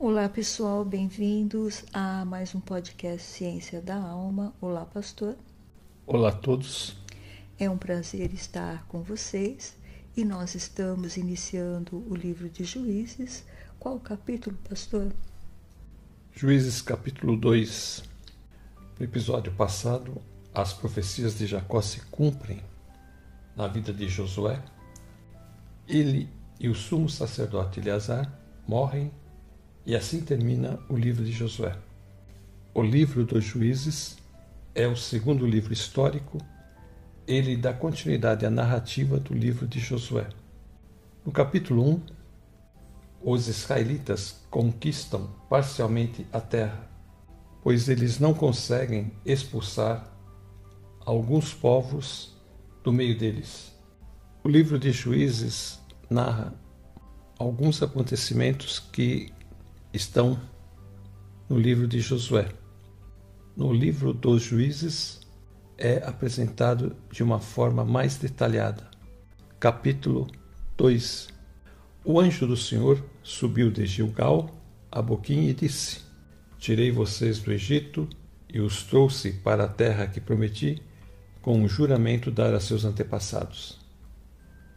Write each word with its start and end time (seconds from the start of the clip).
Olá 0.00 0.28
pessoal, 0.28 0.84
bem-vindos 0.84 1.84
a 1.92 2.24
mais 2.24 2.54
um 2.54 2.60
podcast 2.60 3.20
Ciência 3.20 3.80
da 3.80 3.96
Alma. 3.96 4.54
Olá, 4.60 4.84
pastor. 4.84 5.36
Olá 6.06 6.28
a 6.28 6.32
todos. 6.32 6.96
É 7.58 7.68
um 7.68 7.76
prazer 7.76 8.32
estar 8.32 8.86
com 8.86 9.02
vocês 9.02 9.76
e 10.16 10.24
nós 10.24 10.54
estamos 10.54 11.16
iniciando 11.16 11.96
o 12.08 12.14
livro 12.14 12.48
de 12.48 12.62
Juízes. 12.62 13.44
Qual 13.80 13.96
o 13.96 14.00
capítulo, 14.00 14.56
pastor? 14.68 15.12
Juízes 16.32 16.80
capítulo 16.80 17.36
2. 17.36 18.04
No 19.00 19.04
episódio 19.04 19.50
passado, 19.50 20.22
as 20.54 20.72
profecias 20.72 21.36
de 21.36 21.44
Jacó 21.44 21.82
se 21.82 22.02
cumprem 22.02 22.62
na 23.56 23.66
vida 23.66 23.92
de 23.92 24.08
Josué. 24.08 24.62
Ele 25.88 26.28
e 26.60 26.68
o 26.68 26.74
sumo 26.76 27.08
sacerdote 27.08 27.80
Eleazar 27.80 28.32
morrem 28.64 29.10
e 29.88 29.96
assim 29.96 30.20
termina 30.20 30.78
o 30.86 30.94
livro 30.94 31.24
de 31.24 31.32
Josué. 31.32 31.74
O 32.74 32.82
livro 32.82 33.24
dos 33.24 33.42
Juízes 33.42 34.18
é 34.74 34.86
o 34.86 34.94
segundo 34.94 35.46
livro 35.46 35.72
histórico. 35.72 36.36
Ele 37.26 37.56
dá 37.56 37.72
continuidade 37.72 38.44
à 38.44 38.50
narrativa 38.50 39.18
do 39.18 39.32
livro 39.32 39.66
de 39.66 39.80
Josué. 39.80 40.28
No 41.24 41.32
capítulo 41.32 41.88
1, 41.88 42.02
os 43.22 43.48
israelitas 43.48 44.44
conquistam 44.50 45.26
parcialmente 45.48 46.26
a 46.34 46.40
terra, 46.40 46.86
pois 47.62 47.88
eles 47.88 48.20
não 48.20 48.34
conseguem 48.34 49.10
expulsar 49.24 50.06
alguns 51.00 51.54
povos 51.54 52.36
do 52.84 52.92
meio 52.92 53.16
deles. 53.16 53.72
O 54.44 54.50
livro 54.50 54.78
de 54.78 54.92
Juízes 54.92 55.80
narra 56.10 56.52
alguns 57.38 57.82
acontecimentos 57.82 58.78
que 58.78 59.32
estão 59.92 60.38
no 61.48 61.58
livro 61.58 61.86
de 61.86 62.00
Josué. 62.00 62.48
No 63.56 63.72
livro 63.72 64.12
dos 64.12 64.42
Juízes 64.42 65.20
é 65.76 66.02
apresentado 66.04 66.96
de 67.10 67.22
uma 67.22 67.40
forma 67.40 67.84
mais 67.84 68.16
detalhada. 68.16 68.88
Capítulo 69.58 70.28
2 70.76 71.28
O 72.04 72.20
anjo 72.20 72.46
do 72.46 72.56
Senhor 72.56 73.02
subiu 73.22 73.70
de 73.70 73.86
Gilgal 73.86 74.50
a 74.92 75.00
Boquim 75.00 75.46
e 75.46 75.54
disse: 75.54 76.02
Tirei 76.58 76.90
vocês 76.90 77.38
do 77.38 77.52
Egito 77.52 78.08
e 78.48 78.60
os 78.60 78.82
trouxe 78.82 79.32
para 79.32 79.64
a 79.64 79.68
terra 79.68 80.06
que 80.06 80.20
prometi 80.20 80.82
com 81.40 81.58
um 81.58 81.68
juramento 81.68 82.30
dar 82.30 82.54
a 82.54 82.60
seus 82.60 82.84
antepassados. 82.84 83.78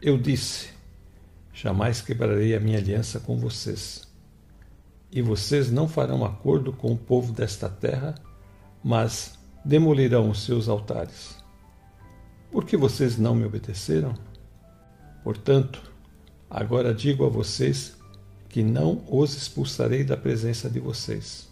Eu 0.02 0.18
disse: 0.18 0.70
Jamais 1.54 2.02
quebrarei 2.02 2.56
a 2.56 2.60
minha 2.60 2.78
aliança 2.78 3.20
com 3.20 3.38
vocês 3.38 4.11
e 5.12 5.22
vocês 5.22 5.72
não 5.72 5.88
farão 5.88 6.24
acordo 6.24 6.72
com 6.72 6.94
o 6.94 6.98
povo 6.98 7.34
desta 7.34 7.68
terra, 7.68 8.16
mas 8.84 9.38
demolirão 9.64 10.30
os 10.30 10.44
seus 10.44 10.70
altares. 10.70 11.38
Por 12.52 12.66
que 12.66 12.78
vocês 12.78 13.18
não 13.18 13.36
me 13.36 13.46
obedeceram? 13.46 14.14
Portanto, 15.24 15.82
agora 16.50 16.94
digo 16.94 17.26
a 17.26 17.30
vocês 17.30 17.98
que 18.50 18.64
não 18.64 19.04
os 19.08 19.36
expulsarei 19.36 20.04
da 20.04 20.18
presença 20.18 20.70
de 20.70 20.80
vocês. 20.80 21.50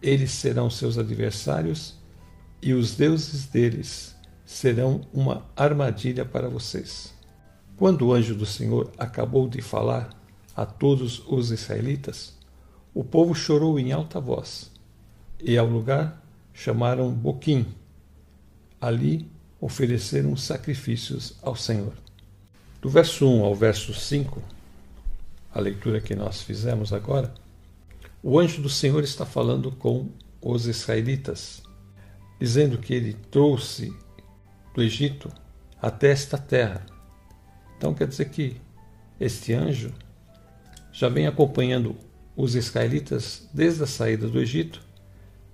Eles 0.00 0.30
serão 0.30 0.70
seus 0.70 0.98
adversários 0.98 1.98
e 2.62 2.72
os 2.72 2.94
deuses 2.94 3.46
deles 3.46 4.14
serão 4.44 5.02
uma 5.12 5.44
armadilha 5.56 6.24
para 6.24 6.48
vocês. 6.48 7.12
Quando 7.76 8.06
o 8.06 8.14
anjo 8.14 8.34
do 8.34 8.46
Senhor 8.46 8.90
acabou 8.96 9.48
de 9.48 9.60
falar 9.60 10.10
a 10.54 10.64
todos 10.64 11.22
os 11.26 11.50
israelitas, 11.50 12.35
o 12.96 13.04
povo 13.04 13.34
chorou 13.34 13.78
em 13.78 13.92
alta 13.92 14.18
voz, 14.18 14.72
e 15.38 15.58
ao 15.58 15.66
lugar 15.66 16.24
chamaram 16.54 17.12
Boquim. 17.12 17.66
Ali 18.80 19.30
ofereceram 19.60 20.34
sacrifícios 20.34 21.36
ao 21.42 21.54
Senhor. 21.54 21.92
Do 22.80 22.88
verso 22.88 23.28
1 23.28 23.44
ao 23.44 23.54
verso 23.54 23.92
5, 23.92 24.42
a 25.52 25.60
leitura 25.60 26.00
que 26.00 26.14
nós 26.14 26.40
fizemos 26.40 26.90
agora, 26.90 27.34
o 28.22 28.38
anjo 28.40 28.62
do 28.62 28.70
Senhor 28.70 29.04
está 29.04 29.26
falando 29.26 29.70
com 29.72 30.08
os 30.40 30.66
israelitas, 30.66 31.62
dizendo 32.40 32.78
que 32.78 32.94
ele 32.94 33.12
trouxe 33.30 33.94
do 34.74 34.82
Egito 34.82 35.30
até 35.82 36.12
esta 36.12 36.38
terra. 36.38 36.86
Então 37.76 37.92
quer 37.92 38.08
dizer 38.08 38.30
que 38.30 38.56
este 39.20 39.52
anjo 39.52 39.92
já 40.90 41.10
vem 41.10 41.26
acompanhando 41.26 42.05
os 42.36 42.54
israelitas 42.54 43.48
desde 43.52 43.82
a 43.82 43.86
saída 43.86 44.28
do 44.28 44.38
Egito 44.38 44.82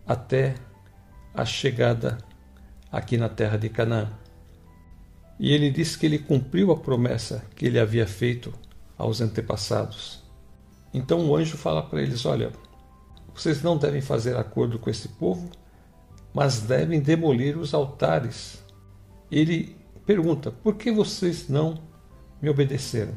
até 0.07 0.57
a 1.33 1.45
chegada 1.45 2.19
aqui 2.91 3.17
na 3.17 3.29
terra 3.29 3.57
de 3.57 3.69
Canaã. 3.69 4.11
E 5.39 5.53
ele 5.53 5.71
diz 5.71 5.97
que 5.97 6.07
ele 6.07 6.19
cumpriu 6.19 6.73
a 6.73 6.77
promessa 6.77 7.45
que 7.57 7.67
ele 7.67 7.79
havia 7.79 8.07
feito 8.07 8.53
aos 8.99 9.21
antepassados. 9.21 10.23
Então 10.93 11.27
o 11.27 11.37
anjo 11.37 11.57
fala 11.57 11.83
para 11.83 12.03
eles: 12.03 12.27
Olha, 12.27 12.53
vocês 13.35 13.63
não 13.63 13.79
devem 13.79 14.01
fazer 14.01 14.37
acordo 14.37 14.79
com 14.79 14.91
esse 14.91 15.09
povo, 15.09 15.51
mas 16.35 16.61
devem 16.61 17.01
demolir 17.01 17.57
os 17.57 17.73
altares. 17.73 18.63
Ele 19.31 19.77
pergunta: 20.05 20.51
Por 20.51 20.75
que 20.75 20.93
vocês 20.93 21.49
não 21.49 21.83
me 22.41 22.51
obedeceram? 22.51 23.17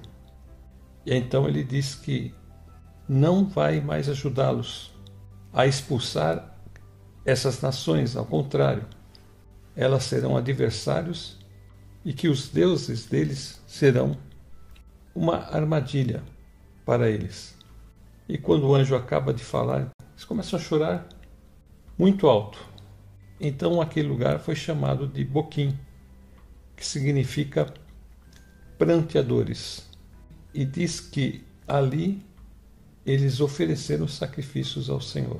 E 1.05 1.13
então 1.13 1.47
ele 1.47 1.63
diz 1.63 1.93
que 1.93 2.33
não 3.07 3.45
vai 3.45 3.79
mais 3.79 4.09
ajudá-los 4.09 4.93
a 5.53 5.65
expulsar 5.65 6.57
essas 7.25 7.61
nações, 7.61 8.15
ao 8.15 8.25
contrário, 8.25 8.85
elas 9.75 10.03
serão 10.03 10.37
adversários 10.37 11.37
e 12.03 12.13
que 12.13 12.27
os 12.27 12.49
deuses 12.49 13.05
deles 13.05 13.61
serão 13.65 14.17
uma 15.13 15.37
armadilha 15.37 16.23
para 16.85 17.09
eles. 17.09 17.55
E 18.27 18.37
quando 18.37 18.67
o 18.67 18.75
anjo 18.75 18.95
acaba 18.95 19.33
de 19.33 19.43
falar, 19.43 19.91
eles 20.11 20.23
começam 20.23 20.59
a 20.59 20.61
chorar 20.61 21.07
muito 21.97 22.27
alto. 22.27 22.59
Então 23.39 23.81
aquele 23.81 24.07
lugar 24.07 24.39
foi 24.39 24.55
chamado 24.55 25.07
de 25.07 25.23
Boquim, 25.23 25.77
que 26.75 26.85
significa 26.85 27.73
pranteadores. 28.77 29.89
E 30.53 30.63
diz 30.63 30.99
que 30.99 31.43
ali 31.67 32.23
eles 33.05 33.39
ofereceram 33.39 34.07
sacrifícios 34.07 34.89
ao 34.89 34.99
Senhor. 34.99 35.39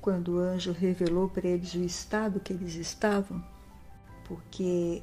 Quando 0.00 0.34
o 0.34 0.38
anjo 0.38 0.72
revelou 0.72 1.28
para 1.28 1.46
eles 1.46 1.74
o 1.74 1.84
estado 1.84 2.40
que 2.40 2.52
eles 2.52 2.74
estavam, 2.74 3.42
porque 4.24 5.02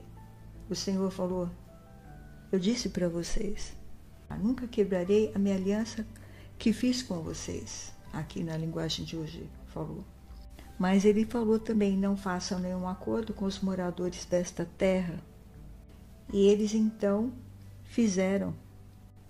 o 0.70 0.76
Senhor 0.76 1.10
falou: 1.10 1.50
Eu 2.52 2.60
disse 2.60 2.90
para 2.90 3.08
vocês, 3.08 3.74
nunca 4.42 4.68
quebrarei 4.68 5.32
a 5.34 5.40
minha 5.40 5.56
aliança 5.56 6.06
que 6.58 6.74
fiz 6.74 7.02
com 7.02 7.22
vocês. 7.22 7.94
Aqui 8.12 8.44
na 8.44 8.58
linguagem 8.58 9.06
de 9.06 9.16
hoje 9.16 9.48
falou. 9.68 10.04
Mas 10.78 11.06
ele 11.06 11.26
falou 11.26 11.60
também: 11.60 11.96
Não 11.96 12.18
façam 12.18 12.60
nenhum 12.60 12.88
acordo 12.88 13.34
com 13.34 13.46
os 13.46 13.60
moradores 13.60 14.26
desta 14.26 14.68
terra. 14.78 15.22
E 16.34 16.48
eles 16.48 16.74
então 16.74 17.32
fizeram 17.86 18.54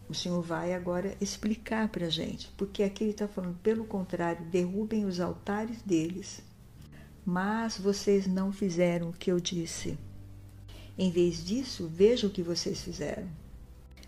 o 0.09 0.13
Senhor 0.13 0.41
vai 0.41 0.73
agora 0.73 1.17
explicar 1.19 1.89
para 1.89 2.05
a 2.05 2.09
gente, 2.09 2.49
porque 2.55 2.81
aqui 2.81 3.03
ele 3.03 3.11
está 3.11 3.27
falando, 3.27 3.57
pelo 3.59 3.83
contrário, 3.83 4.45
derrubem 4.45 5.05
os 5.05 5.19
altares 5.19 5.81
deles. 5.81 6.41
Mas 7.25 7.77
vocês 7.77 8.25
não 8.25 8.53
fizeram 8.53 9.09
o 9.09 9.13
que 9.13 9.29
eu 9.29 9.39
disse. 9.39 9.97
Em 10.97 11.11
vez 11.11 11.43
disso, 11.43 11.87
vejam 11.87 12.29
o 12.29 12.33
que 12.33 12.41
vocês 12.41 12.81
fizeram. 12.81 13.27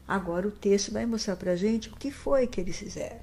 Agora 0.08 0.48
o 0.48 0.52
texto 0.52 0.92
vai 0.94 1.06
mostrar 1.06 1.36
para 1.36 1.52
a 1.52 1.56
gente 1.56 1.90
o 1.90 1.96
que 1.96 2.12
foi 2.12 2.48
que 2.48 2.62
eles 2.62 2.78
fizeram. 2.78 3.20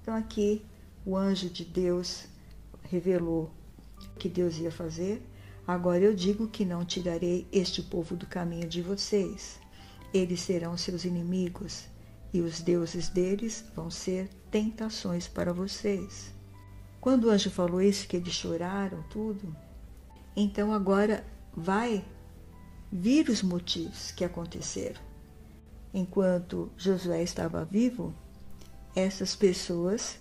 Então 0.00 0.14
aqui 0.14 0.64
o 1.04 1.16
anjo 1.16 1.50
de 1.50 1.64
Deus 1.64 2.26
revelou 2.84 3.50
o 4.14 4.18
que 4.18 4.28
Deus 4.28 4.56
ia 4.58 4.70
fazer. 4.70 5.20
Agora 5.66 6.04
eu 6.04 6.14
digo 6.14 6.46
que 6.46 6.64
não 6.64 6.84
tirarei 6.84 7.46
este 7.52 7.82
povo 7.82 8.14
do 8.14 8.26
caminho 8.26 8.68
de 8.68 8.80
vocês. 8.80 9.58
Eles 10.14 10.40
serão 10.40 10.76
seus 10.76 11.04
inimigos 11.04 11.89
e 12.32 12.40
os 12.40 12.60
deuses 12.60 13.08
deles 13.08 13.64
vão 13.74 13.90
ser 13.90 14.28
tentações 14.50 15.26
para 15.26 15.52
vocês. 15.52 16.32
Quando 17.00 17.24
o 17.24 17.30
anjo 17.30 17.50
falou 17.50 17.80
isso, 17.80 18.06
que 18.06 18.16
eles 18.16 18.32
choraram 18.32 19.02
tudo, 19.10 19.54
então 20.36 20.72
agora 20.72 21.24
vai 21.56 22.04
vir 22.92 23.28
os 23.28 23.42
motivos 23.42 24.10
que 24.12 24.24
aconteceram. 24.24 25.00
Enquanto 25.92 26.70
Josué 26.76 27.22
estava 27.22 27.64
vivo, 27.64 28.14
essas 28.94 29.34
pessoas 29.34 30.18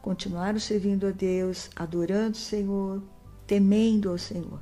continuaram 0.00 0.60
servindo 0.60 1.06
a 1.06 1.10
Deus, 1.10 1.70
adorando 1.74 2.36
o 2.36 2.40
Senhor, 2.40 3.02
temendo 3.46 4.10
ao 4.10 4.18
Senhor, 4.18 4.60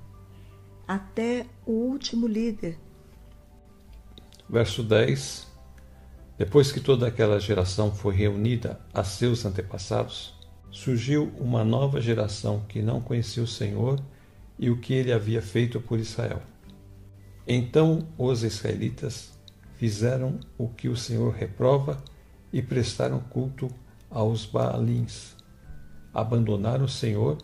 até 0.86 1.46
o 1.66 1.72
último 1.72 2.26
líder. 2.26 2.78
Verso 4.48 4.82
10 4.82 5.45
Depois 6.38 6.70
que 6.70 6.80
toda 6.80 7.06
aquela 7.06 7.40
geração 7.40 7.90
foi 7.90 8.14
reunida 8.14 8.78
a 8.92 9.02
seus 9.02 9.46
antepassados, 9.46 10.34
surgiu 10.70 11.32
uma 11.38 11.64
nova 11.64 11.98
geração 12.00 12.62
que 12.68 12.82
não 12.82 13.00
conhecia 13.00 13.42
o 13.42 13.46
Senhor 13.46 13.98
e 14.58 14.68
o 14.68 14.78
que 14.78 14.92
ele 14.92 15.12
havia 15.12 15.40
feito 15.40 15.80
por 15.80 15.98
Israel. 15.98 16.42
Então 17.46 18.06
os 18.18 18.42
israelitas 18.42 19.32
fizeram 19.76 20.38
o 20.58 20.68
que 20.68 20.88
o 20.88 20.96
Senhor 20.96 21.32
reprova 21.32 22.02
e 22.52 22.60
prestaram 22.60 23.20
culto 23.20 23.68
aos 24.10 24.44
Baalins. 24.44 25.34
Abandonaram 26.12 26.84
o 26.84 26.88
Senhor, 26.88 27.38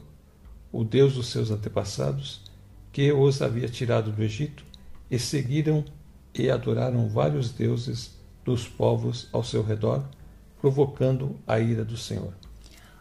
o 0.71 0.85
Deus 0.85 1.15
dos 1.15 1.29
seus 1.29 1.51
antepassados, 1.51 2.43
que 2.91 3.11
os 3.11 3.41
havia 3.41 3.69
tirado 3.69 4.13
do 4.13 4.23
Egito, 4.23 4.65
e 5.11 5.19
seguiram 5.19 5.85
e 6.35 6.51
adoraram 6.51 7.09
vários 7.09 7.53
deuses 7.53 8.22
dos 8.45 8.69
povos 8.69 9.29
ao 9.33 9.45
seu 9.45 9.63
redor, 9.63 10.05
provocando 10.61 11.37
a 11.47 11.59
ira 11.59 11.85
do 11.85 11.97
Senhor. 11.97 12.35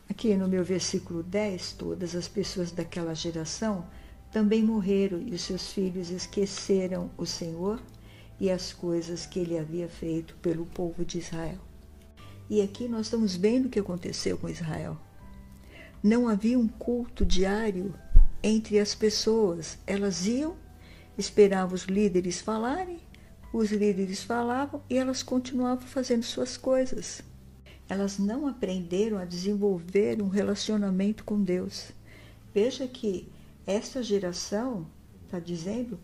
Aqui 0.09 0.35
no 0.35 0.47
meu 0.47 0.63
versículo 0.63 1.23
10, 1.23 1.73
todas 1.73 2.15
as 2.15 2.27
pessoas 2.27 2.71
daquela 2.71 3.13
geração 3.13 3.85
também 4.31 4.63
morreram 4.63 5.21
e 5.21 5.33
os 5.33 5.41
seus 5.41 5.71
filhos 5.71 6.09
esqueceram 6.09 7.09
o 7.17 7.25
Senhor 7.25 7.81
e 8.39 8.49
as 8.49 8.73
coisas 8.73 9.25
que 9.25 9.39
ele 9.39 9.57
havia 9.57 9.87
feito 9.87 10.35
pelo 10.41 10.65
povo 10.65 11.05
de 11.05 11.19
Israel. 11.19 11.59
E 12.49 12.61
aqui 12.61 12.87
nós 12.87 13.05
estamos 13.05 13.35
vendo 13.35 13.67
o 13.67 13.69
que 13.69 13.79
aconteceu 13.79 14.37
com 14.37 14.49
Israel. 14.49 14.97
Não 16.03 16.27
havia 16.27 16.57
um 16.57 16.67
culto 16.67 17.25
diário 17.25 17.93
entre 18.43 18.79
as 18.79 18.95
pessoas. 18.95 19.77
Elas 19.85 20.25
iam, 20.25 20.55
esperavam 21.17 21.75
os 21.75 21.83
líderes 21.83 22.41
falarem, 22.41 22.99
os 23.53 23.71
líderes 23.71 24.23
falavam 24.23 24.81
e 24.89 24.97
elas 24.97 25.21
continuavam 25.21 25.87
fazendo 25.87 26.23
suas 26.23 26.57
coisas. 26.57 27.21
Elas 27.89 28.17
não 28.17 28.47
aprenderam 28.47 29.17
a 29.17 29.25
desenvolver 29.25 30.21
um 30.21 30.29
relacionamento 30.29 31.23
com 31.23 31.41
Deus. 31.41 31.91
Veja 32.53 32.87
que 32.87 33.27
esta 33.65 34.01
geração 34.01 34.87
está 35.25 35.39
dizendo 35.39 35.99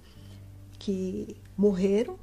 que 0.78 1.36
morreram 1.58 2.20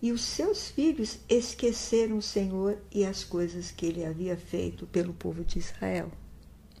e 0.00 0.12
os 0.12 0.20
seus 0.20 0.68
filhos 0.68 1.18
esqueceram 1.28 2.18
o 2.18 2.22
Senhor 2.22 2.78
e 2.92 3.06
as 3.06 3.24
coisas 3.24 3.70
que 3.70 3.86
ele 3.86 4.04
havia 4.04 4.36
feito 4.36 4.86
pelo 4.86 5.14
povo 5.14 5.44
de 5.44 5.58
Israel. 5.58 6.10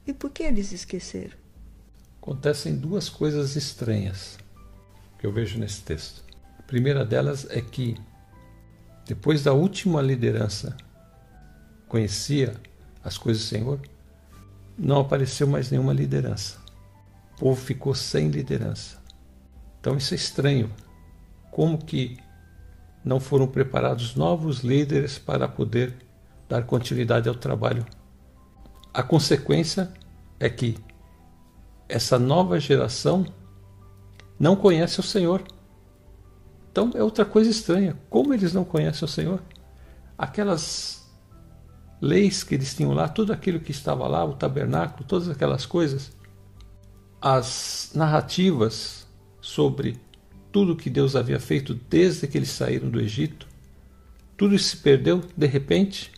E 0.06 0.12
por 0.12 0.30
que 0.30 0.42
eles 0.42 0.72
esqueceram? 0.72 1.36
Acontecem 2.20 2.76
duas 2.76 3.08
coisas 3.08 3.56
estranhas 3.56 4.38
que 5.18 5.26
eu 5.26 5.32
vejo 5.32 5.58
nesse 5.58 5.82
texto. 5.82 6.23
Primeira 6.66 7.04
delas 7.04 7.46
é 7.50 7.60
que, 7.60 7.96
depois 9.06 9.42
da 9.42 9.52
última 9.52 10.00
liderança 10.00 10.76
conhecia 11.88 12.54
as 13.02 13.18
coisas 13.18 13.42
do 13.42 13.48
Senhor, 13.48 13.80
não 14.76 15.00
apareceu 15.00 15.46
mais 15.46 15.70
nenhuma 15.70 15.92
liderança. 15.92 16.58
O 17.36 17.40
povo 17.40 17.60
ficou 17.60 17.94
sem 17.94 18.28
liderança. 18.28 18.98
Então 19.80 19.96
isso 19.96 20.14
é 20.14 20.16
estranho. 20.16 20.72
Como 21.50 21.78
que 21.78 22.16
não 23.04 23.20
foram 23.20 23.46
preparados 23.46 24.14
novos 24.14 24.60
líderes 24.60 25.18
para 25.18 25.46
poder 25.46 25.94
dar 26.48 26.64
continuidade 26.64 27.28
ao 27.28 27.34
trabalho. 27.34 27.84
A 28.92 29.02
consequência 29.02 29.92
é 30.40 30.48
que 30.48 30.76
essa 31.88 32.18
nova 32.18 32.58
geração 32.58 33.26
não 34.38 34.56
conhece 34.56 35.00
o 35.00 35.02
Senhor. 35.02 35.42
Então 36.74 36.90
é 36.92 37.04
outra 37.04 37.24
coisa 37.24 37.48
estranha. 37.48 37.96
Como 38.10 38.34
eles 38.34 38.52
não 38.52 38.64
conhecem 38.64 39.04
o 39.04 39.08
Senhor? 39.08 39.40
Aquelas 40.18 41.08
leis 42.00 42.42
que 42.42 42.56
eles 42.56 42.74
tinham 42.74 42.92
lá, 42.92 43.06
tudo 43.06 43.32
aquilo 43.32 43.60
que 43.60 43.70
estava 43.70 44.08
lá, 44.08 44.24
o 44.24 44.34
tabernáculo, 44.34 45.06
todas 45.06 45.28
aquelas 45.28 45.64
coisas, 45.64 46.10
as 47.22 47.92
narrativas 47.94 49.06
sobre 49.40 50.00
tudo 50.50 50.74
que 50.74 50.90
Deus 50.90 51.14
havia 51.14 51.38
feito 51.38 51.74
desde 51.88 52.26
que 52.26 52.36
eles 52.36 52.50
saíram 52.50 52.90
do 52.90 53.00
Egito, 53.00 53.46
tudo 54.36 54.56
isso 54.56 54.70
se 54.70 54.76
perdeu 54.78 55.22
de 55.36 55.46
repente. 55.46 56.10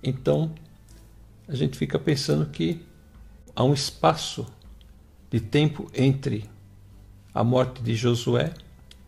Então, 0.00 0.54
a 1.48 1.56
gente 1.56 1.76
fica 1.76 1.98
pensando 1.98 2.46
que 2.46 2.86
há 3.56 3.64
um 3.64 3.74
espaço 3.74 4.46
de 5.28 5.40
tempo 5.40 5.90
entre 5.92 6.48
a 7.34 7.42
morte 7.42 7.82
de 7.82 7.96
Josué 7.96 8.54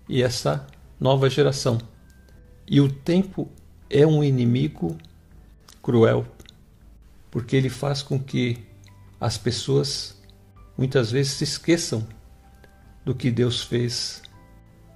e 0.08 0.22
essa 0.22 0.66
nova 0.98 1.28
geração. 1.28 1.78
E 2.66 2.80
o 2.80 2.90
tempo 2.90 3.50
é 3.90 4.06
um 4.06 4.22
inimigo 4.22 4.96
cruel, 5.82 6.26
porque 7.30 7.56
ele 7.56 7.68
faz 7.68 8.02
com 8.02 8.18
que 8.18 8.58
as 9.20 9.36
pessoas 9.36 10.20
muitas 10.76 11.10
vezes 11.10 11.32
se 11.32 11.44
esqueçam 11.44 12.06
do 13.04 13.14
que 13.14 13.30
Deus 13.30 13.62
fez 13.62 14.22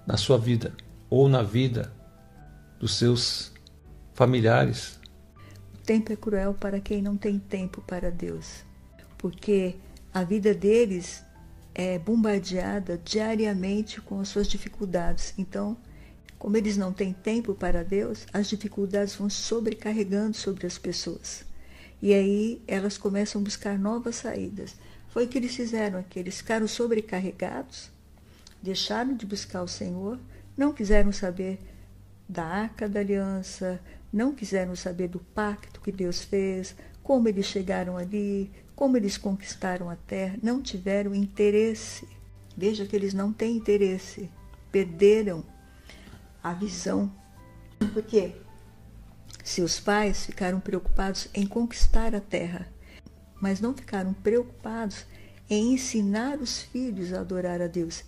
na 0.07 0.17
sua 0.17 0.39
vida 0.39 0.75
ou 1.11 1.29
na 1.29 1.43
vida 1.43 1.93
dos 2.81 2.95
seus 2.95 3.53
familiares. 4.15 4.99
O 5.75 5.79
tempo 5.79 6.13
é 6.13 6.17
cruel 6.17 6.55
para 6.55 6.81
quem 6.81 7.03
não 7.03 7.17
tem 7.17 7.39
tempo 7.39 7.83
para 7.83 8.11
Deus, 8.11 8.65
porque 9.17 9.77
a 10.13 10.25
vida 10.25 10.55
deles 10.55 11.23
é 11.79 11.99
bombardeada 11.99 13.01
diariamente 13.03 14.03
com 14.03 14.21
as 14.21 14.29
suas 14.29 14.47
dificuldades. 14.47 15.33
Então, 15.39 15.79
como 16.39 16.59
eles 16.59 16.77
não 16.77 16.93
têm 16.93 17.15
tempo 17.15 17.55
para 17.55 17.83
Deus, 17.83 18.27
as 18.35 18.51
dificuldades 18.51 19.15
vão 19.15 19.31
sobrecarregando 19.31 20.37
sobre 20.37 20.67
as 20.67 20.77
pessoas. 20.77 21.47
E 22.03 22.13
aí 22.13 22.61
elas 22.69 22.99
começam 22.99 23.41
a 23.41 23.45
buscar 23.45 23.79
novas 23.79 24.17
saídas. 24.17 24.77
Foi 25.09 25.25
o 25.25 25.29
que 25.29 25.39
eles 25.39 25.57
fizeram 25.57 25.99
aqui, 25.99 26.19
eles 26.19 26.37
ficaram 26.37 26.69
sobrecarregados 26.69 27.97
deixaram 28.63 29.15
de 29.15 29.25
buscar 29.27 29.63
o 29.63 29.69
Senhor, 29.69 30.19
não 30.57 30.73
quiseram 30.73 31.13
saber 31.13 31.59
da 32.29 32.45
arca 32.45 32.89
da 32.89 33.01
aliança, 33.01 33.81
não 34.13 34.35
quiseram 34.35 34.75
saber 34.75 35.09
do 35.09 35.21
pacto 35.21 35.81
que 35.81 35.93
Deus 35.93 36.23
fez, 36.23 36.75
como 37.03 37.29
eles 37.29 37.47
chegaram 37.47 37.97
ali, 37.97 38.51
como 38.79 38.97
eles 38.97 39.19
conquistaram 39.19 39.91
a 39.91 39.97
terra, 39.97 40.39
não 40.41 40.63
tiveram 40.63 41.13
interesse. 41.13 42.07
Veja 42.57 42.87
que 42.87 42.95
eles 42.95 43.13
não 43.13 43.33
têm 43.33 43.57
interesse, 43.57 44.31
perderam 44.71 45.45
a 46.41 46.53
visão. 46.53 47.13
Porque 47.93 48.37
se 49.43 49.63
os 49.63 49.81
pais 49.81 50.27
ficaram 50.27 50.61
preocupados 50.61 51.27
em 51.35 51.45
conquistar 51.45 52.15
a 52.15 52.21
terra, 52.21 52.69
mas 53.41 53.61
não 53.61 53.75
ficaram 53.75 54.13
preocupados 54.13 55.07
em 55.51 55.73
ensinar 55.73 56.39
os 56.39 56.63
filhos 56.63 57.13
a 57.13 57.19
adorar 57.19 57.61
a 57.61 57.67
Deus, 57.67 58.05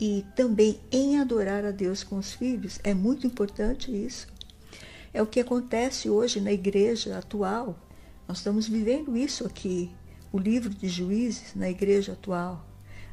e 0.00 0.24
também 0.34 0.80
em 0.90 1.20
adorar 1.20 1.66
a 1.66 1.70
Deus 1.70 2.02
com 2.02 2.16
os 2.16 2.32
filhos. 2.32 2.80
É 2.82 2.94
muito 2.94 3.26
importante 3.26 3.94
isso. 3.94 4.26
É 5.12 5.20
o 5.20 5.26
que 5.26 5.38
acontece 5.38 6.08
hoje 6.08 6.40
na 6.40 6.50
igreja 6.50 7.18
atual. 7.18 7.78
Nós 8.26 8.38
estamos 8.38 8.68
vivendo 8.68 9.16
isso 9.16 9.46
aqui. 9.46 9.90
O 10.32 10.38
livro 10.38 10.70
de 10.70 10.88
juízes 10.88 11.54
na 11.54 11.68
igreja 11.68 12.12
atual. 12.12 12.66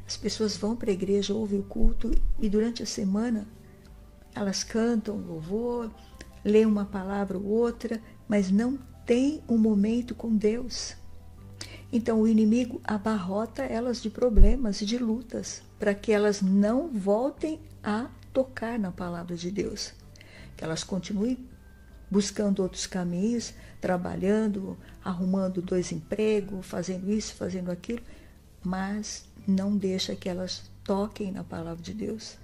As 0.06 0.16
pessoas 0.16 0.56
vão 0.56 0.74
para 0.74 0.90
a 0.90 0.94
igreja, 0.94 1.34
ouvem 1.34 1.60
o 1.60 1.64
culto 1.64 2.10
e 2.38 2.48
durante 2.48 2.82
a 2.82 2.86
semana 2.86 3.46
elas 4.34 4.64
cantam 4.64 5.16
louvor, 5.18 5.90
leem 6.44 6.66
uma 6.66 6.84
palavra 6.84 7.36
ou 7.36 7.44
outra, 7.44 8.00
mas 8.28 8.50
não 8.50 8.78
tem 9.04 9.42
um 9.48 9.58
momento 9.58 10.14
com 10.14 10.34
Deus. 10.34 10.96
Então 11.92 12.20
o 12.20 12.28
inimigo 12.28 12.80
abarrota 12.84 13.62
elas 13.62 14.00
de 14.00 14.08
problemas 14.08 14.80
e 14.80 14.86
de 14.86 14.96
lutas 14.96 15.62
para 15.78 15.94
que 15.94 16.12
elas 16.12 16.40
não 16.40 16.88
voltem 16.88 17.60
a 17.82 18.08
tocar 18.32 18.78
na 18.78 18.92
palavra 18.92 19.36
de 19.36 19.50
Deus. 19.50 19.92
Que 20.56 20.62
elas 20.62 20.84
continuem 20.84 21.49
buscando 22.10 22.62
outros 22.62 22.86
caminhos, 22.86 23.54
trabalhando, 23.80 24.76
arrumando 25.04 25.62
dois 25.62 25.92
empregos, 25.92 26.66
fazendo 26.66 27.10
isso, 27.10 27.34
fazendo 27.34 27.70
aquilo, 27.70 28.02
mas 28.62 29.24
não 29.46 29.76
deixa 29.76 30.16
que 30.16 30.28
elas 30.28 30.70
toquem 30.82 31.30
na 31.30 31.44
palavra 31.44 31.82
de 31.82 31.94
Deus, 31.94 32.36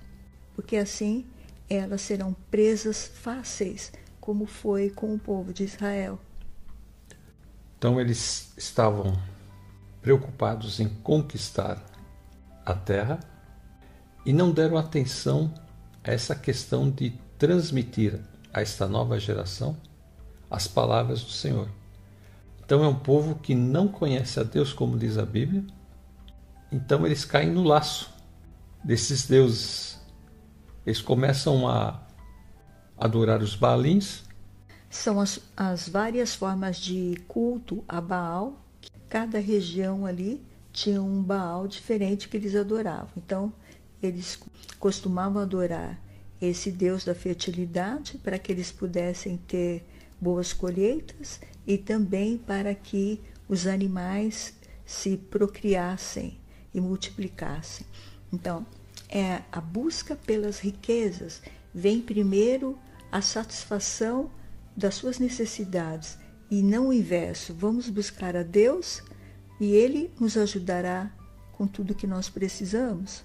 porque 0.55 0.77
assim 0.77 1.27
elas 1.69 2.01
serão 2.03 2.35
presas 2.51 3.07
fáceis, 3.07 3.93
como 4.21 4.47
foi 4.47 4.91
com 4.91 5.15
o 5.15 5.19
povo 5.19 5.53
de 5.53 5.65
Israel. 5.65 6.19
Então 7.77 8.01
eles 8.01 8.53
estavam 8.57 9.19
preocupados 10.01 10.79
em 10.79 10.89
conquistar 10.89 11.85
a 12.65 12.73
terra 12.75 13.21
e 14.25 14.33
não 14.33 14.53
deram 14.53 14.77
atenção 14.77 15.53
a 16.03 16.13
essa 16.13 16.35
questão 16.35 16.89
de 16.89 17.11
transmitir 17.39 18.21
a 18.57 18.63
esta 18.63 18.89
nova 18.89 19.21
geração 19.21 19.77
as 20.51 20.67
palavras 20.67 21.23
do 21.23 21.31
Senhor. 21.31 21.69
Então 22.65 22.83
é 22.83 22.89
um 22.89 22.95
povo 22.95 23.35
que 23.35 23.55
não 23.55 23.87
conhece 23.87 24.41
a 24.41 24.43
Deus 24.43 24.73
como 24.73 24.99
diz 24.99 25.19
a 25.19 25.27
Bíblia, 25.27 25.63
então 26.73 27.05
eles 27.05 27.25
caem 27.25 27.51
no 27.51 27.63
laço 27.63 28.11
desses 28.83 29.27
deuses. 29.27 30.01
Eles 30.87 31.03
começam 31.03 31.69
a 31.69 32.01
adorar 32.97 33.43
os 33.43 33.55
Baalins, 33.55 34.25
são 34.89 35.21
as, 35.21 35.39
as 35.55 35.89
várias 35.89 36.35
formas 36.35 36.79
de 36.79 37.21
culto 37.29 37.85
a 37.87 38.01
Baal. 38.01 38.65
Cada 39.09 39.39
região 39.39 40.07
ali 40.07 40.43
tinha 40.73 41.03
um 41.03 41.23
Baal 41.23 41.69
diferente 41.69 42.29
que 42.29 42.37
eles 42.37 42.57
adoravam. 42.57 43.11
Então, 43.17 43.53
eles 44.03 44.41
costumavam 44.79 45.43
adorar 45.43 46.01
esse 46.41 46.71
Deus 46.71 47.05
da 47.05 47.15
fertilidade 47.15 48.19
para 48.19 48.39
que 48.39 48.53
eles 48.53 48.71
pudessem 48.71 49.37
ter 49.37 49.85
boas 50.21 50.53
colheitas 50.53 51.41
e 51.67 51.79
também 51.79 52.37
para 52.39 52.75
que 52.75 53.21
os 53.49 53.67
animais 53.67 54.55
se 54.85 55.17
procriassem 55.17 56.39
e 56.73 56.81
multiplicassem. 56.81 57.87
Então, 58.33 58.67
é 59.09 59.43
a 59.53 59.61
busca 59.61 60.17
pelas 60.17 60.59
riquezas 60.59 61.43
vem 61.73 62.01
primeiro 62.01 62.79
a 63.11 63.21
satisfação 63.21 64.31
das 64.77 64.95
suas 64.95 65.19
necessidades 65.19 66.19
e 66.51 66.63
não 66.63 66.89
o 66.89 66.93
inverso. 66.93 67.55
Vamos 67.55 67.89
buscar 67.89 68.37
a 68.37 68.43
Deus 68.43 69.03
e 69.61 69.73
Ele 69.73 70.11
nos 70.19 70.37
ajudará 70.37 71.11
com 71.53 71.67
tudo 71.67 71.95
que 71.95 72.07
nós 72.07 72.29
precisamos. 72.29 73.25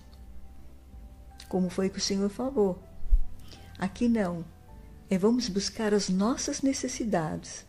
Como 1.50 1.70
foi 1.70 1.90
que 1.90 1.98
o 1.98 2.02
Senhor 2.02 2.30
falou. 2.30 2.82
Aqui 3.82 4.08
não. 4.08 4.46
É 5.10 5.18
vamos 5.18 5.50
buscar 5.50 5.92
as 5.92 6.08
nossas 6.08 6.62
necessidades. 6.62 7.66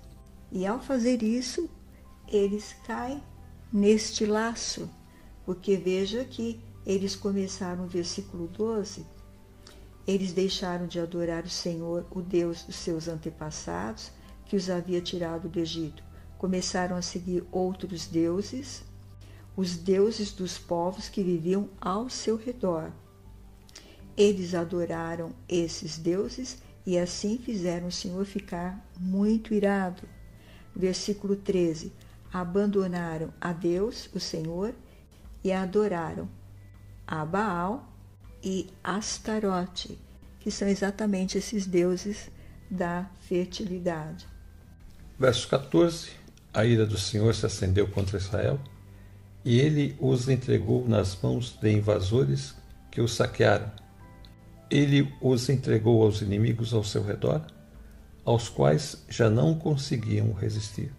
E 0.50 0.66
ao 0.66 0.78
fazer 0.78 1.22
isso, 1.22 1.70
eles 2.28 2.76
caem 2.86 3.22
neste 3.72 4.26
laço. 4.26 4.90
Porque 5.42 5.74
veja 5.74 6.22
que 6.22 6.62
eles 6.84 7.16
começaram 7.16 7.84
o 7.84 7.88
versículo 7.88 8.46
12, 8.46 9.06
eles 10.06 10.34
deixaram 10.34 10.86
de 10.86 11.00
adorar 11.00 11.44
o 11.44 11.48
Senhor, 11.50 12.06
o 12.10 12.20
Deus 12.20 12.62
dos 12.62 12.76
seus 12.76 13.08
antepassados, 13.08 14.10
que 14.44 14.54
os 14.54 14.68
havia 14.68 15.00
tirado 15.00 15.48
do 15.48 15.58
Egito. 15.58 16.04
Começaram 16.36 16.94
a 16.94 17.00
seguir 17.00 17.42
outros 17.50 18.06
deuses, 18.06 18.84
os 19.56 19.78
deuses 19.78 20.30
dos 20.30 20.58
povos 20.58 21.08
que 21.08 21.22
viviam 21.22 21.70
ao 21.80 22.10
seu 22.10 22.36
redor. 22.36 22.92
Eles 24.16 24.54
adoraram 24.54 25.32
esses 25.48 25.98
deuses 25.98 26.58
e 26.84 26.98
assim 26.98 27.38
fizeram 27.38 27.88
o 27.88 27.92
Senhor 27.92 28.24
ficar 28.24 28.84
muito 28.98 29.54
irado. 29.54 30.02
Versículo 30.74 31.36
13: 31.36 31.92
Abandonaram 32.32 33.32
a 33.40 33.52
Deus, 33.52 34.08
o 34.14 34.20
Senhor, 34.20 34.74
e 35.44 35.52
adoraram 35.52 36.28
a 37.06 37.24
Baal 37.24 37.88
e 38.42 38.68
Astarote, 38.82 39.98
que 40.40 40.50
são 40.50 40.68
exatamente 40.68 41.38
esses 41.38 41.66
deuses 41.66 42.30
da 42.70 43.08
fertilidade. 43.20 44.26
Verso 45.18 45.48
14: 45.48 46.10
A 46.52 46.64
ira 46.64 46.84
do 46.84 46.98
Senhor 46.98 47.34
se 47.34 47.46
acendeu 47.46 47.86
contra 47.88 48.18
Israel, 48.18 48.58
e 49.44 49.60
ele 49.60 49.96
os 50.00 50.28
entregou 50.28 50.86
nas 50.88 51.20
mãos 51.20 51.56
de 51.60 51.70
invasores 51.70 52.54
que 52.90 53.00
os 53.00 53.14
saquearam. 53.14 53.81
Ele 54.72 55.12
os 55.20 55.50
entregou 55.50 56.02
aos 56.02 56.22
inimigos 56.22 56.72
ao 56.72 56.82
seu 56.82 57.04
redor, 57.04 57.44
aos 58.24 58.48
quais 58.48 59.04
já 59.06 59.28
não 59.28 59.54
conseguiam 59.54 60.32
resistir. 60.32 60.90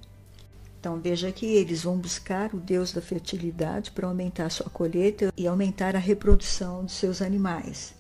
Então 0.80 1.00
veja 1.00 1.32
que 1.32 1.48
eles 1.48 1.82
vão 1.82 1.98
buscar 1.98 2.54
o 2.54 2.60
Deus 2.60 2.94
da 2.94 3.02
fertilidade 3.02 3.90
para 3.90 4.06
aumentar 4.06 4.52
sua 4.52 4.70
colheita 4.70 5.34
e 5.36 5.48
aumentar 5.48 5.96
a 5.96 6.00
reprodução 6.00 6.86
de 6.86 6.92
seus 6.92 7.20
animais. 7.20 7.96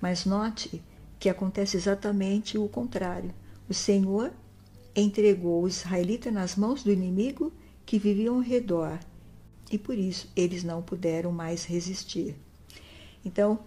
Mas 0.00 0.24
note 0.24 0.82
que 1.18 1.28
acontece 1.28 1.76
exatamente 1.76 2.56
o 2.56 2.66
contrário. 2.66 3.30
O 3.68 3.74
Senhor 3.74 4.32
entregou 4.96 5.64
o 5.64 5.68
israelita 5.68 6.30
nas 6.30 6.56
mãos 6.56 6.82
do 6.82 6.90
inimigo 6.90 7.52
que 7.84 7.98
viviam 7.98 8.36
ao 8.36 8.40
redor 8.40 8.98
e 9.70 9.76
por 9.76 9.98
isso 9.98 10.30
eles 10.34 10.64
não 10.64 10.80
puderam 10.80 11.30
mais 11.30 11.66
resistir. 11.66 12.36
Então, 13.22 13.58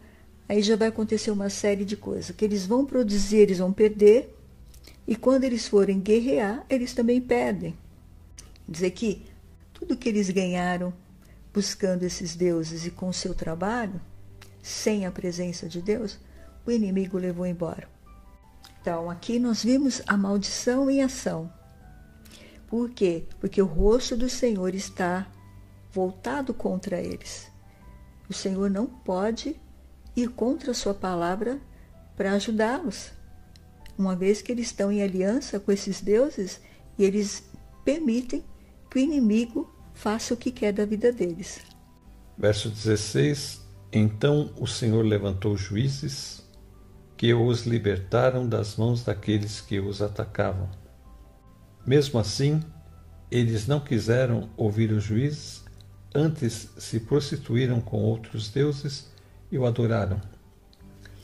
aí 0.48 0.62
já 0.62 0.76
vai 0.76 0.90
acontecer 0.90 1.32
uma 1.32 1.50
série 1.50 1.86
de 1.86 1.96
coisas 1.96 2.36
que 2.36 2.44
eles 2.44 2.66
vão 2.66 2.86
produzir, 2.86 3.38
eles 3.38 3.58
vão 3.58 3.72
perder, 3.72 4.36
e 5.08 5.16
quando 5.16 5.44
eles 5.44 5.68
forem 5.68 6.00
guerrear, 6.00 6.66
eles 6.70 6.94
também 6.94 7.22
perdem. 7.22 7.78
Dizer 8.68 8.92
que 8.92 9.26
tudo 9.74 9.98
que 9.98 10.08
eles 10.08 10.30
ganharam 10.30 10.94
buscando 11.54 12.04
esses 12.04 12.36
deuses 12.36 12.86
e 12.86 12.92
com 12.92 13.12
seu 13.12 13.34
trabalho, 13.34 14.00
sem 14.62 15.06
a 15.06 15.12
presença 15.12 15.68
de 15.68 15.82
Deus, 15.82 16.18
o 16.66 16.72
inimigo 16.72 17.18
levou 17.18 17.46
embora. 17.46 17.88
Então, 18.82 19.10
aqui 19.10 19.40
nós 19.40 19.64
vimos 19.64 20.02
a 20.08 20.18
maldição 20.18 20.90
em 20.90 21.04
ação. 21.04 21.52
Por 22.68 22.90
quê? 22.90 23.26
Porque 23.40 23.62
o 23.62 23.66
rosto 23.66 24.18
do 24.18 24.30
Senhor 24.30 24.74
está 24.74 25.28
voltado 25.92 26.54
contra 26.54 27.00
eles. 27.00 27.48
O 28.30 28.34
Senhor 28.34 28.70
não 28.70 28.88
pode 28.88 29.56
ir 30.16 30.30
contra 30.30 30.74
sua 30.74 30.94
palavra 30.94 31.60
para 32.16 32.34
ajudá-los, 32.34 33.12
uma 33.98 34.16
vez 34.16 34.42
que 34.42 34.52
eles 34.52 34.68
estão 34.68 34.92
em 34.92 35.02
aliança 35.02 35.60
com 35.60 35.72
esses 35.72 36.02
deuses 36.02 36.62
e 36.98 37.04
eles 37.04 37.44
permitem 37.84 38.44
que 38.90 39.00
o 39.00 39.02
inimigo 39.02 39.72
faça 39.94 40.34
o 40.34 40.38
que 40.38 40.52
quer 40.52 40.74
da 40.74 40.86
vida 40.86 41.12
deles. 41.12 41.60
Verso 42.38 42.70
16: 42.70 43.62
Então 43.92 44.54
o 44.60 44.68
Senhor 44.68 45.04
levantou 45.04 45.56
juízes 45.56 46.44
que 47.16 47.34
os 47.34 47.66
libertaram 47.66 48.48
das 48.48 48.76
mãos 48.76 49.04
daqueles 49.04 49.62
que 49.62 49.80
os 49.80 50.02
atacavam. 50.02 50.70
Mesmo 51.86 52.20
assim, 52.20 52.62
eles 53.30 53.68
não 53.68 53.80
quiseram 53.80 54.50
ouvir 54.58 54.92
os 54.92 55.04
juízes, 55.04 55.64
antes 56.14 56.70
se 56.78 57.00
prostituíram 57.00 57.82
com 57.82 57.98
outros 57.98 58.50
deuses 58.50 59.13
e 59.54 59.58
o 59.60 59.68
adoraram. 59.68 60.20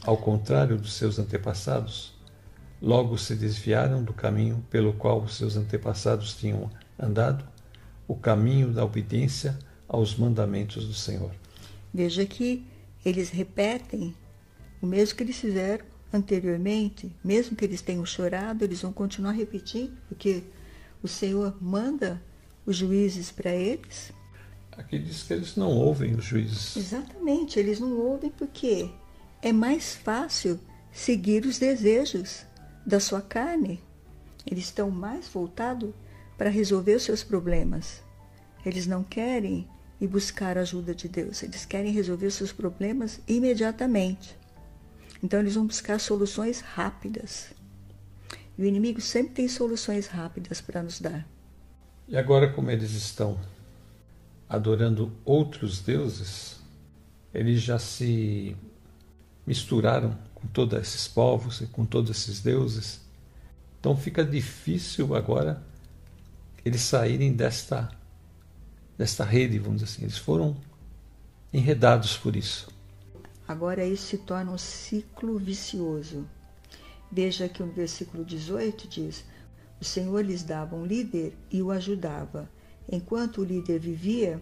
Ao 0.04 0.16
contrário 0.16 0.78
dos 0.78 0.94
seus 0.94 1.18
antepassados, 1.18 2.14
logo 2.80 3.18
se 3.18 3.36
desviaram 3.36 4.04
do 4.04 4.14
caminho 4.14 4.64
pelo 4.70 4.94
qual 4.94 5.20
os 5.20 5.36
seus 5.36 5.58
antepassados 5.58 6.36
tinham 6.36 6.70
andado 6.98 7.44
o 8.08 8.16
caminho 8.16 8.72
da 8.72 8.86
obediência 8.86 9.58
aos 9.88 10.16
mandamentos 10.16 10.86
do 10.86 10.94
Senhor. 10.94 11.32
Veja 11.92 12.24
que 12.24 12.68
eles 13.04 13.32
repetem 13.32 14.14
o 14.80 14.86
mesmo 14.86 15.18
que 15.18 15.24
eles 15.24 15.40
fizeram 15.40 15.86
anteriormente, 16.14 17.12
mesmo 17.24 17.56
que 17.56 17.66
eles 17.66 17.82
tenham 17.82 18.06
chorado, 18.06 18.64
eles 18.64 18.84
vão 18.84 18.94
continuar 18.94 19.32
repetindo, 19.32 19.98
porque 20.08 20.44
o 21.02 21.08
Senhor 21.08 21.58
manda 21.60 22.22
os 22.64 22.76
juízes 22.78 23.32
para 23.32 23.52
eles. 23.52 24.14
Aqui 24.80 24.98
diz 24.98 25.24
que 25.24 25.34
eles 25.34 25.58
não 25.58 25.68
ouvem 25.68 26.16
os 26.16 26.24
juízes. 26.24 26.78
Exatamente, 26.78 27.60
eles 27.60 27.82
não 27.82 27.98
ouvem 27.98 28.30
porque 28.30 28.90
é 29.42 29.52
mais 29.52 29.94
fácil 29.94 30.58
seguir 30.90 31.46
os 31.46 31.60
desejos 31.60 32.46
da 32.86 32.98
sua 32.98 33.22
carne. 33.22 33.84
Eles 34.50 34.64
estão 34.64 34.90
mais 34.90 35.28
voltados 35.28 35.94
para 36.38 36.50
resolver 36.50 36.96
os 36.96 37.04
seus 37.04 37.22
problemas. 37.22 38.02
Eles 38.66 38.88
não 38.88 39.04
querem 39.04 39.68
ir 40.00 40.08
buscar 40.08 40.58
a 40.58 40.62
ajuda 40.62 40.96
de 40.96 41.10
Deus, 41.10 41.44
eles 41.44 41.66
querem 41.66 41.92
resolver 41.92 42.28
os 42.28 42.36
seus 42.36 42.54
problemas 42.54 43.20
imediatamente. 43.28 44.34
Então 45.22 45.42
eles 45.42 45.56
vão 45.56 45.68
buscar 45.68 46.00
soluções 46.00 46.62
rápidas. 46.62 47.48
E 48.58 48.62
o 48.62 48.66
inimigo 48.66 49.02
sempre 49.02 49.34
tem 49.34 49.48
soluções 49.50 50.08
rápidas 50.08 50.62
para 50.62 50.82
nos 50.82 51.02
dar. 51.02 51.28
E 52.08 52.16
agora, 52.16 52.54
como 52.54 52.72
eles 52.72 52.92
estão 52.92 53.38
adorando 54.50 55.12
outros 55.24 55.80
deuses, 55.80 56.60
eles 57.32 57.62
já 57.62 57.78
se 57.78 58.58
misturaram 59.46 60.18
com 60.34 60.48
todos 60.48 60.80
esses 60.80 61.08
povos 61.08 61.62
e 61.62 61.68
com 61.68 61.86
todos 61.86 62.10
esses 62.10 62.42
deuses. 62.42 63.02
Então 63.80 63.96
fica 63.96 64.26
difícil 64.26 65.16
agora 65.16 65.64
eles 66.66 66.82
saírem 66.82 67.32
desta, 67.32 67.90
desta 68.98 69.24
rede, 69.24 69.60
vamos 69.60 69.82
dizer 69.82 69.94
assim. 69.94 70.02
Eles 70.04 70.18
foram 70.18 70.58
enredados 71.54 72.18
por 72.18 72.36
isso. 72.36 72.70
Agora 73.48 73.86
isso 73.86 74.08
se 74.08 74.18
torna 74.18 74.52
um 74.52 74.58
ciclo 74.58 75.38
vicioso. 75.38 76.28
Veja 77.12 77.50
que 77.50 77.64
o 77.64 77.72
versículo 77.72 78.24
18 78.26 78.88
diz: 78.88 79.26
O 79.80 79.86
Senhor 79.86 80.24
lhes 80.24 80.44
dava 80.44 80.76
um 80.76 80.86
líder 80.86 81.36
e 81.50 81.62
o 81.62 81.72
ajudava. 81.72 82.50
Enquanto 82.92 83.42
o 83.42 83.44
líder 83.44 83.80
vivia, 83.80 84.42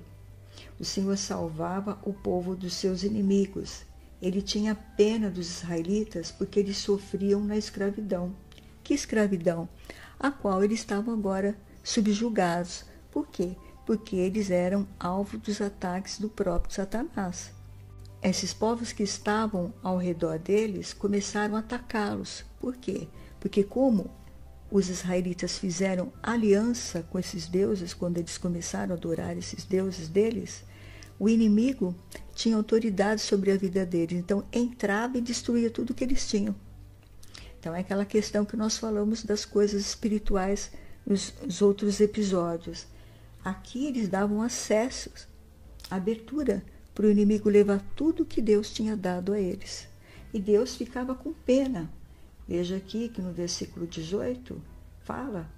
o 0.80 0.86
Senhor 0.86 1.18
salvava 1.18 2.00
o 2.04 2.14
povo 2.14 2.56
dos 2.56 2.74
seus 2.74 3.04
inimigos. 3.04 3.82
Ele 4.22 4.42
tinha 4.42 4.74
pena 4.74 5.30
dos 5.30 5.48
israelitas 5.48 6.32
porque 6.32 6.60
eles 6.60 6.78
sofriam 6.78 7.44
na 7.44 7.58
escravidão. 7.58 8.34
Que 8.84 8.94
escravidão? 8.94 9.68
A 10.20 10.32
qual 10.32 10.64
eles 10.64 10.80
estavam 10.80 11.14
agora 11.14 11.56
subjugados. 11.84 12.86
Por 13.12 13.28
quê? 13.28 13.56
Porque 13.86 14.16
eles 14.16 14.50
eram 14.50 14.88
alvo 15.00 15.38
dos 15.38 15.62
ataques 15.62 16.18
do 16.18 16.30
próprio 16.30 16.74
Satanás. 16.74 17.52
Esses 18.22 18.54
povos 18.54 18.92
que 18.92 19.04
estavam 19.04 19.74
ao 19.84 19.98
redor 19.98 20.40
deles 20.40 20.94
começaram 20.94 21.56
a 21.56 21.60
atacá-los. 21.60 22.44
Por 22.60 22.76
quê? 22.78 23.08
Porque 23.40 23.64
como 23.64 24.10
os 24.70 24.90
israelitas 24.90 25.58
fizeram 25.58 26.12
aliança 26.22 27.04
com 27.10 27.18
esses 27.18 27.48
deuses, 27.48 27.94
quando 27.94 28.18
eles 28.18 28.38
começaram 28.38 28.94
a 28.94 28.98
adorar 28.98 29.38
esses 29.38 29.64
deuses 29.64 30.08
deles, 30.10 30.64
o 31.20 31.28
inimigo 31.28 31.96
tinha 32.36 32.56
autoridade 32.56 33.22
sobre 33.22 33.52
a 33.52 33.58
vida 33.58 33.86
deles. 33.86 34.20
Então 34.20 34.44
entrava 34.52 35.18
e 35.18 35.22
destruía 35.22 35.70
tudo 35.70 35.94
que 35.94 36.04
eles 36.04 36.28
tinham. 36.28 36.56
Então 37.60 37.74
é 37.74 37.80
aquela 37.80 38.06
questão 38.06 38.46
que 38.46 38.56
nós 38.56 38.78
falamos 38.78 39.24
das 39.24 39.46
coisas 39.46 39.82
espirituais 39.82 40.72
nos, 41.06 41.34
nos 41.42 41.62
outros 41.62 42.00
episódios. 42.00 42.86
Aqui 43.44 43.88
eles 43.88 44.08
davam 44.10 44.42
acesso, 44.42 45.10
abertura 45.90 46.64
para 46.94 47.06
o 47.06 47.12
inimigo 47.12 47.50
levar 47.50 47.82
tudo 47.96 48.26
que 48.26 48.42
Deus 48.42 48.72
tinha 48.72 48.96
dado 48.96 49.34
a 49.34 49.40
eles. 49.40 49.88
E 50.34 50.40
Deus 50.40 50.76
ficava 50.76 51.16
com 51.16 51.34
pena. 51.34 51.90
Veja 52.48 52.78
aqui 52.78 53.10
que 53.10 53.22
no 53.22 53.34
versículo 53.34 53.86
18 53.86 54.62
fala. 55.02 55.50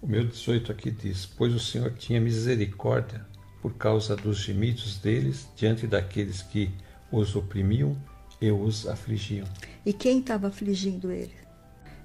O 0.00 0.06
meu 0.06 0.24
18 0.24 0.70
aqui 0.70 0.90
diz: 0.90 1.26
Pois 1.26 1.52
o 1.52 1.58
Senhor 1.58 1.92
tinha 1.94 2.20
misericórdia 2.20 3.26
por 3.60 3.74
causa 3.74 4.14
dos 4.14 4.38
gemidos 4.38 4.98
deles 4.98 5.48
diante 5.56 5.86
daqueles 5.86 6.42
que 6.42 6.70
os 7.10 7.34
oprimiam 7.34 7.96
e 8.40 8.50
os 8.50 8.86
afligiam. 8.86 9.46
E 9.84 9.92
quem 9.92 10.20
estava 10.20 10.48
afligindo 10.48 11.10
eles? 11.10 11.44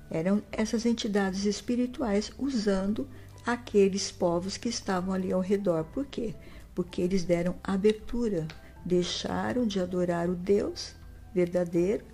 Eram 0.10 0.42
essas 0.51 0.86
entidades 0.86 1.46
espirituais 1.46 2.32
usando 2.39 3.08
aqueles 3.46 4.12
povos 4.12 4.58
que 4.58 4.70
estavam 4.70 5.13
ali 5.13 5.32
ao 5.32 5.42
redor. 5.42 5.84
Por 5.86 6.06
quê? 6.08 6.34
Porque 6.74 7.01
eles 7.01 7.24
deram 7.24 7.56
abertura, 7.63 8.48
deixaram 8.84 9.68
de 9.68 9.80
adorar 9.80 10.30
o 10.30 10.36
Deus 10.36 10.96
verdadeiro 11.34 12.06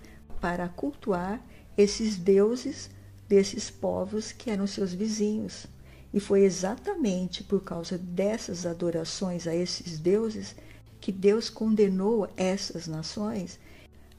para 0.42 0.68
cultuar 0.68 1.42
esses 1.78 2.16
deuses 2.18 2.90
desses 3.28 3.70
povos 3.70 4.32
que 4.32 4.50
eram 4.50 4.68
seus 4.68 4.94
vizinhos. 4.94 5.66
E 6.14 6.20
foi 6.20 6.44
exatamente 6.44 7.44
por 7.44 7.64
causa 7.64 7.98
dessas 7.98 8.66
adorações 8.66 9.48
a 9.48 9.56
esses 9.56 10.00
deuses 10.00 10.56
que 11.02 11.12
Deus 11.12 11.50
condenou 11.50 12.30
essas 12.38 12.88
nações, 12.88 13.60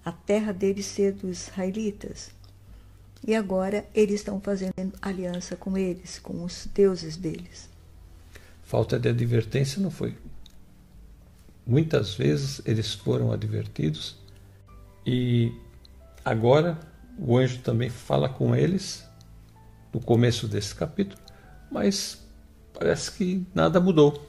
a 0.05 0.13
terra 0.13 0.53
deles 0.53 0.87
ser 0.87 1.13
dos 1.13 1.49
israelitas. 1.49 2.31
E 3.27 3.35
agora 3.35 3.85
eles 3.95 4.21
estão 4.21 4.41
fazendo 4.41 4.93
aliança 5.03 5.57
com 5.57 5.77
eles, 5.77 6.19
com 6.19 6.45
os 6.45 6.69
deuses 6.73 7.17
deles. 7.17 7.69
Falta 8.63 8.99
de 8.99 9.09
advertência 9.09 9.81
não 9.83 9.91
foi. 9.91 10.17
Muitas 11.67 12.15
vezes 12.15 12.61
eles 12.65 12.95
foram 12.95 13.33
advertidos 13.33 14.17
e 15.05 15.53
agora 16.25 16.79
o 17.19 17.37
anjo 17.37 17.59
também 17.59 17.89
fala 17.89 18.29
com 18.29 18.55
eles 18.55 19.05
no 19.93 20.01
começo 20.01 20.47
desse 20.47 20.75
capítulo 20.75 21.27
mas 21.71 22.19
parece 22.73 23.13
que 23.13 23.47
nada 23.55 23.81
mudou. 23.81 24.23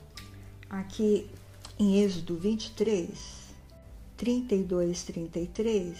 Aqui 0.69 1.29
em 1.79 2.01
Êxodo 2.01 2.35
23, 2.35 3.17
32, 4.15 5.03
33, 5.03 5.97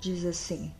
diz 0.00 0.24
assim: 0.24 0.72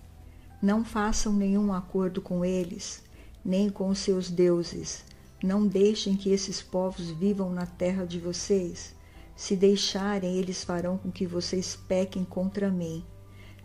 Não 0.61 0.85
façam 0.85 1.33
nenhum 1.33 1.73
acordo 1.73 2.21
com 2.21 2.45
eles, 2.45 3.03
nem 3.45 3.71
com 3.71 3.95
seus 3.95 4.31
deuses. 4.31 5.05
Não 5.43 5.67
deixem 5.67 6.17
que 6.17 6.31
esses 6.31 6.63
povos 6.63 7.11
vivam 7.11 7.51
na 7.51 7.67
terra 7.67 8.05
de 8.07 8.19
vocês. 8.19 8.95
Se 9.37 9.55
deixarem, 9.55 10.37
eles 10.39 10.65
farão 10.65 10.97
com 10.97 11.11
que 11.11 11.27
vocês 11.27 11.77
pequem 11.77 12.25
contra 12.25 12.71
mim. 12.71 13.05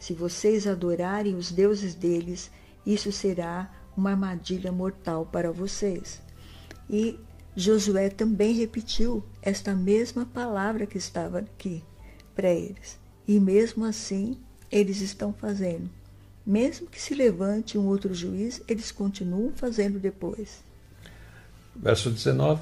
Se 0.02 0.16
vocês 0.16 0.66
adorarem 0.66 1.36
os 1.36 1.52
deuses 1.52 1.94
deles, 1.94 2.50
isso 2.84 3.12
será 3.12 3.72
uma 3.96 4.10
armadilha 4.10 4.72
mortal 4.72 5.28
para 5.28 5.52
vocês. 5.52 6.20
E 6.90 7.20
Josué 7.56 8.10
também 8.10 8.56
repetiu 8.56 9.24
esta 9.44 9.76
mesma 9.76 10.26
palavra 10.26 10.88
que 10.88 10.98
estava 10.98 11.38
aqui 11.38 11.84
para 12.34 12.50
eles. 12.50 13.00
E 13.28 13.40
mesmo 13.40 13.86
assim, 13.86 14.40
eles 14.72 15.02
estão 15.02 15.32
fazendo. 15.32 15.88
Mesmo 16.44 16.88
que 16.88 17.00
se 17.00 17.14
levante 17.14 17.78
um 17.78 17.86
outro 17.86 18.12
juiz, 18.12 18.60
eles 18.68 18.92
continuam 18.92 19.52
fazendo 19.54 20.00
depois. 20.00 20.64
Verso 21.76 22.10
19: 22.10 22.60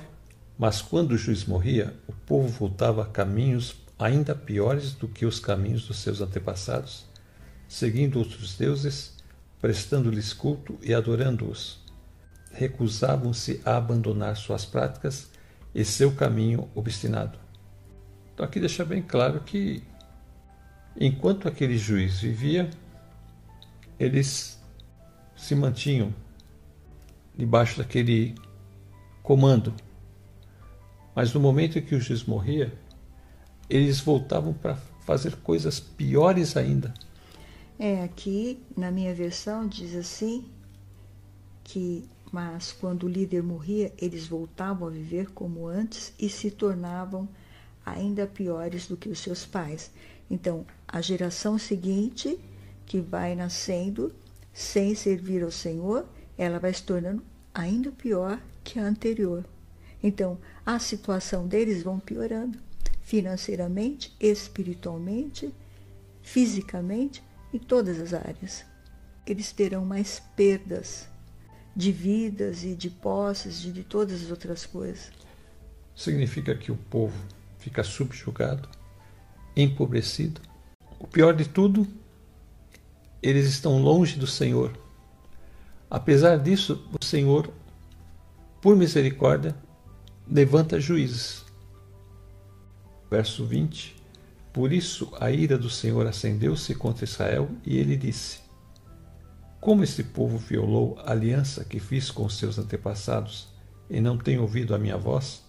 Mas 0.57 0.81
quando 0.81 1.11
o 1.11 1.17
juiz 1.17 1.45
morria, 1.45 1.95
o 2.05 2.11
povo 2.11 2.49
voltava 2.49 3.03
a 3.03 3.07
caminhos 3.07 3.77
ainda 3.97 4.35
piores 4.35 4.91
do 4.91 5.07
que 5.07 5.25
os 5.25 5.39
caminhos 5.39 5.87
dos 5.87 5.99
seus 5.99 6.19
antepassados, 6.19 7.08
seguindo 7.69 8.17
outros 8.17 8.57
deuses 8.57 9.13
prestando-lhes 9.61 10.33
culto 10.33 10.77
e 10.81 10.93
adorando-os. 10.93 11.79
Recusavam-se 12.51 13.61
a 13.63 13.77
abandonar 13.77 14.35
suas 14.35 14.65
práticas 14.65 15.29
e 15.75 15.85
seu 15.85 16.11
caminho 16.13 16.67
obstinado. 16.73 17.37
Então, 18.33 18.45
aqui 18.45 18.59
deixa 18.59 18.83
bem 18.83 19.01
claro 19.01 19.41
que, 19.41 19.83
enquanto 20.99 21.47
aquele 21.47 21.77
juiz 21.77 22.19
vivia, 22.19 22.69
eles 23.99 24.59
se 25.35 25.53
mantinham 25.53 26.13
debaixo 27.37 27.77
daquele 27.77 28.33
comando. 29.21 29.75
Mas 31.13 31.33
no 31.33 31.39
momento 31.39 31.77
em 31.77 31.81
que 31.81 31.93
o 31.93 32.01
juiz 32.01 32.23
morria, 32.23 32.73
eles 33.69 33.99
voltavam 33.99 34.53
para 34.53 34.75
fazer 35.05 35.35
coisas 35.37 35.79
piores 35.79 36.57
ainda. 36.57 36.93
É, 37.79 38.03
aqui 38.03 38.59
na 38.75 38.91
minha 38.91 39.15
versão 39.15 39.65
diz 39.65 39.95
assim 39.95 40.43
que 41.63 42.03
mas 42.31 42.71
quando 42.71 43.05
o 43.05 43.09
líder 43.09 43.41
morria, 43.41 43.91
eles 43.97 44.27
voltavam 44.27 44.87
a 44.87 44.91
viver 44.91 45.31
como 45.31 45.65
antes 45.65 46.13
e 46.19 46.29
se 46.29 46.51
tornavam 46.51 47.27
ainda 47.83 48.27
piores 48.27 48.85
do 48.85 48.95
que 48.95 49.09
os 49.09 49.19
seus 49.19 49.45
pais. 49.45 49.91
Então, 50.29 50.65
a 50.87 51.01
geração 51.01 51.57
seguinte 51.57 52.39
que 52.85 52.99
vai 52.99 53.33
nascendo 53.33 54.13
sem 54.53 54.93
servir 54.93 55.41
ao 55.43 55.51
Senhor, 55.51 56.05
ela 56.37 56.59
vai 56.59 56.73
se 56.73 56.83
tornando 56.83 57.23
ainda 57.53 57.91
pior 57.91 58.39
que 58.63 58.77
a 58.79 58.83
anterior. 58.83 59.43
Então, 60.03 60.37
a 60.65 60.77
situação 60.77 61.47
deles 61.47 61.81
vão 61.81 61.99
piorando 61.99 62.59
financeiramente, 63.01 64.15
espiritualmente, 64.19 65.51
fisicamente, 66.21 67.23
em 67.53 67.59
todas 67.59 67.99
as 67.99 68.13
áreas. 68.13 68.65
Eles 69.25 69.51
terão 69.51 69.85
mais 69.85 70.21
perdas 70.35 71.07
de 71.75 71.91
vidas 71.91 72.63
e 72.63 72.75
de 72.75 72.89
posses 72.89 73.63
e 73.63 73.71
de 73.71 73.83
todas 73.83 74.23
as 74.23 74.31
outras 74.31 74.65
coisas. 74.65 75.11
Significa 75.95 76.55
que 76.55 76.71
o 76.71 76.75
povo 76.75 77.15
fica 77.57 77.83
subjugado, 77.83 78.67
empobrecido. 79.55 80.41
O 80.99 81.07
pior 81.07 81.33
de 81.33 81.47
tudo, 81.47 81.87
eles 83.21 83.45
estão 83.47 83.81
longe 83.81 84.17
do 84.17 84.27
Senhor. 84.27 84.77
Apesar 85.89 86.37
disso, 86.37 86.87
o 86.99 87.03
Senhor, 87.03 87.51
por 88.61 88.75
misericórdia, 88.75 89.55
levanta 90.27 90.79
juízes. 90.79 91.45
Verso 93.09 93.45
20 93.45 93.98
por 94.59 94.73
isso 94.73 95.09
a 95.21 95.31
ira 95.31 95.57
do 95.57 95.69
Senhor 95.69 96.05
acendeu-se 96.05 96.75
contra 96.75 97.05
Israel 97.05 97.49
e 97.65 97.77
ele 97.77 97.95
disse: 97.95 98.39
Como 99.61 99.85
este 99.85 100.03
povo 100.03 100.37
violou 100.37 100.99
a 100.99 101.11
aliança 101.11 101.63
que 101.63 101.79
fiz 101.79 102.11
com 102.11 102.27
seus 102.27 102.59
antepassados 102.59 103.47
e 103.89 104.01
não 104.01 104.17
tem 104.17 104.37
ouvido 104.37 104.75
a 104.75 104.77
minha 104.77 104.97
voz, 104.97 105.45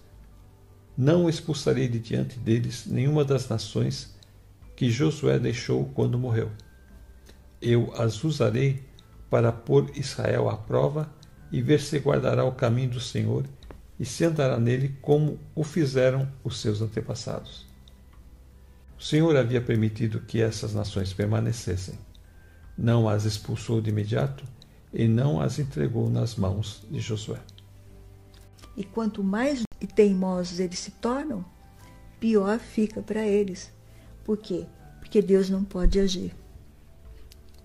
não 0.97 1.29
expulsarei 1.29 1.89
de 1.89 1.99
diante 1.99 2.39
deles 2.39 2.87
nenhuma 2.87 3.25
das 3.25 3.49
nações 3.49 4.15
que 4.77 4.89
Josué 4.89 5.41
deixou 5.41 5.87
quando 5.87 6.17
morreu. 6.17 6.49
Eu 7.61 7.93
as 7.97 8.23
usarei 8.23 8.85
para 9.29 9.51
pôr 9.51 9.91
Israel 9.97 10.49
à 10.49 10.57
prova 10.57 11.13
e 11.51 11.61
ver 11.61 11.81
se 11.81 11.99
guardará 11.99 12.45
o 12.45 12.53
caminho 12.53 12.91
do 12.91 13.01
Senhor 13.01 13.45
e 13.99 14.05
se 14.05 14.25
andará 14.25 14.57
nele 14.57 14.97
como 15.03 15.37
o 15.53 15.65
fizeram 15.65 16.31
os 16.45 16.61
seus 16.61 16.81
antepassados. 16.81 17.69
O 19.01 19.03
Senhor 19.03 19.35
havia 19.35 19.63
permitido 19.63 20.21
que 20.21 20.43
essas 20.43 20.75
nações 20.75 21.11
permanecessem. 21.11 21.99
Não 22.77 23.09
as 23.09 23.25
expulsou 23.25 23.81
de 23.81 23.89
imediato 23.89 24.45
e 24.93 25.09
não 25.09 25.41
as 25.41 25.59
entregou 25.59 26.11
nas 26.11 26.37
mãos 26.37 26.87
de 26.91 27.01
Josué. 27.01 27.41
E 28.77 28.85
quanto 28.85 29.25
mais 29.25 29.63
teimosos 29.95 30.61
eles 30.61 30.79
se 30.79 30.91
tornam, 30.91 31.43
pior 32.21 32.59
fica 32.59 33.01
para 33.01 33.27
eles. 33.27 33.73
Por 34.23 34.37
quê? 34.37 34.67
Porque 34.99 35.23
Deus 35.23 35.49
não 35.49 35.65
pode 35.65 35.99
agir. 35.99 36.37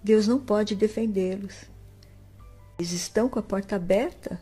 Deus 0.02 0.30
não 0.30 0.39
pode 0.39 0.74
defendê-los. 0.74 1.65
Eles 2.80 2.93
estão 2.93 3.28
com 3.28 3.39
a 3.39 3.43
porta 3.43 3.76
aberta 3.76 4.39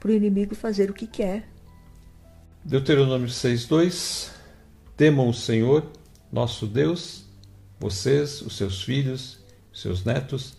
para 0.00 0.08
o 0.08 0.14
inimigo 0.14 0.54
fazer 0.54 0.90
o 0.90 0.94
que 0.94 1.06
quer. 1.06 1.46
Deuteronômio 2.64 3.28
6,2 3.28 4.30
Temam 4.96 5.28
o 5.28 5.34
Senhor 5.34 5.92
nosso 6.32 6.66
Deus, 6.66 7.26
vocês, 7.78 8.40
os 8.40 8.56
seus 8.56 8.82
filhos, 8.82 9.38
seus 9.72 10.04
netos, 10.04 10.56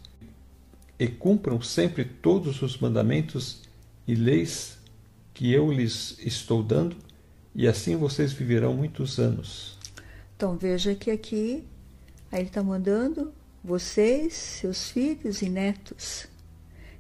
e 1.00 1.08
cumpram 1.08 1.62
sempre 1.62 2.06
todos 2.06 2.62
os 2.62 2.78
mandamentos 2.78 3.64
e 4.08 4.14
leis 4.14 4.78
que 5.34 5.52
eu 5.52 5.72
lhes 5.72 6.16
estou 6.20 6.62
dando, 6.62 6.96
e 7.56 7.68
assim 7.68 7.96
vocês 7.96 8.32
viverão 8.32 8.74
muitos 8.76 9.20
anos. 9.20 9.78
Então 10.38 10.56
veja 10.56 10.94
que 10.94 11.10
aqui 11.10 11.64
aí 12.32 12.42
ele 12.42 12.50
está 12.50 12.62
mandando 12.62 13.34
vocês, 13.64 14.34
seus 14.34 14.92
filhos 14.92 15.42
e 15.42 15.50
netos. 15.50 16.28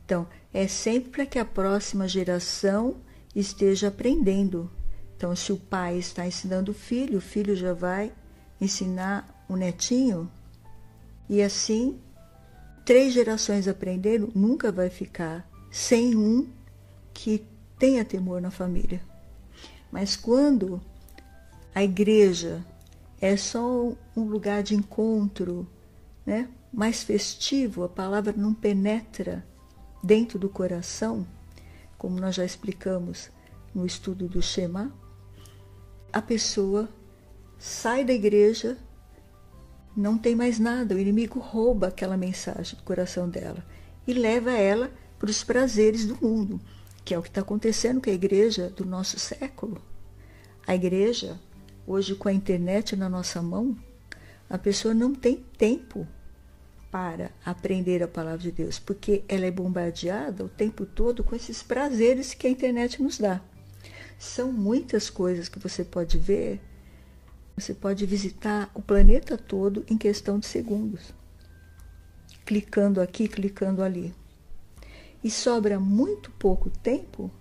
Então, 0.05 0.27
é 0.53 0.67
sempre 0.67 1.09
para 1.11 1.25
que 1.25 1.39
a 1.39 1.45
próxima 1.45 2.07
geração 2.07 2.97
esteja 3.35 3.89
aprendendo. 3.89 4.69
Então, 5.15 5.35
se 5.35 5.51
o 5.51 5.57
pai 5.57 5.97
está 5.97 6.25
ensinando 6.25 6.71
o 6.71 6.75
filho, 6.75 7.17
o 7.17 7.21
filho 7.21 7.55
já 7.55 7.73
vai 7.73 8.11
ensinar 8.59 9.45
o 9.47 9.55
netinho. 9.55 10.29
E 11.29 11.41
assim, 11.41 11.99
três 12.85 13.13
gerações 13.13 13.67
aprendendo, 13.67 14.31
nunca 14.35 14.71
vai 14.71 14.89
ficar 14.89 15.49
sem 15.71 16.15
um 16.15 16.47
que 17.13 17.45
tenha 17.77 18.05
temor 18.05 18.41
na 18.41 18.51
família. 18.51 19.01
Mas 19.91 20.15
quando 20.15 20.81
a 21.73 21.83
igreja 21.83 22.63
é 23.19 23.37
só 23.37 23.93
um 24.15 24.23
lugar 24.23 24.63
de 24.63 24.75
encontro, 24.75 25.67
né? 26.25 26.49
mais 26.71 27.03
festivo, 27.03 27.83
a 27.83 27.89
palavra 27.89 28.33
não 28.35 28.53
penetra 28.53 29.45
dentro 30.03 30.39
do 30.39 30.49
coração, 30.49 31.25
como 31.97 32.19
nós 32.19 32.35
já 32.35 32.43
explicamos 32.43 33.29
no 33.73 33.85
estudo 33.85 34.27
do 34.27 34.41
Shema, 34.41 34.91
a 36.11 36.21
pessoa 36.21 36.89
sai 37.63 38.03
da 38.03 38.11
igreja, 38.11 38.77
não 39.95 40.17
tem 40.17 40.35
mais 40.35 40.59
nada, 40.59 40.95
o 40.95 40.99
inimigo 40.99 41.39
rouba 41.39 41.87
aquela 41.87 42.17
mensagem 42.17 42.75
do 42.75 42.83
coração 42.83 43.29
dela 43.29 43.65
e 44.05 44.11
leva 44.11 44.51
ela 44.51 44.91
para 45.17 45.29
os 45.29 45.45
prazeres 45.45 46.05
do 46.05 46.17
mundo, 46.21 46.59
que 47.05 47.13
é 47.13 47.17
o 47.17 47.21
que 47.21 47.29
está 47.29 47.39
acontecendo 47.39 48.01
com 48.01 48.09
a 48.09 48.13
igreja 48.13 48.69
do 48.69 48.85
nosso 48.85 49.17
século. 49.17 49.81
A 50.67 50.75
igreja, 50.75 51.39
hoje 51.87 52.15
com 52.15 52.27
a 52.27 52.33
internet 52.33 52.97
na 52.97 53.07
nossa 53.07 53.41
mão, 53.41 53.77
a 54.49 54.57
pessoa 54.57 54.93
não 54.93 55.15
tem 55.15 55.37
tempo 55.57 56.05
para 56.91 57.31
aprender 57.45 58.03
a 58.03 58.09
palavra 58.09 58.39
de 58.39 58.51
Deus, 58.51 58.77
porque 58.77 59.23
ela 59.25 59.45
é 59.45 59.51
bombardeada 59.51 60.43
o 60.43 60.49
tempo 60.49 60.85
todo 60.85 61.23
com 61.23 61.33
esses 61.33 61.63
prazeres 61.63 62.33
que 62.33 62.45
a 62.45 62.49
internet 62.49 63.01
nos 63.01 63.17
dá. 63.17 63.39
São 64.19 64.51
muitas 64.51 65.09
coisas 65.09 65.47
que 65.47 65.59
você 65.59 65.85
pode 65.85 66.17
ver. 66.17 66.59
Você 67.55 67.73
pode 67.73 68.05
visitar 68.05 68.71
o 68.73 68.81
planeta 68.81 69.37
todo 69.37 69.85
em 69.89 69.97
questão 69.97 70.39
de 70.39 70.45
segundos, 70.45 71.13
clicando 72.45 72.99
aqui, 72.99 73.27
clicando 73.27 73.83
ali. 73.83 74.13
E 75.23 75.29
sobra 75.29 75.79
muito 75.79 76.31
pouco 76.31 76.69
tempo 76.69 77.31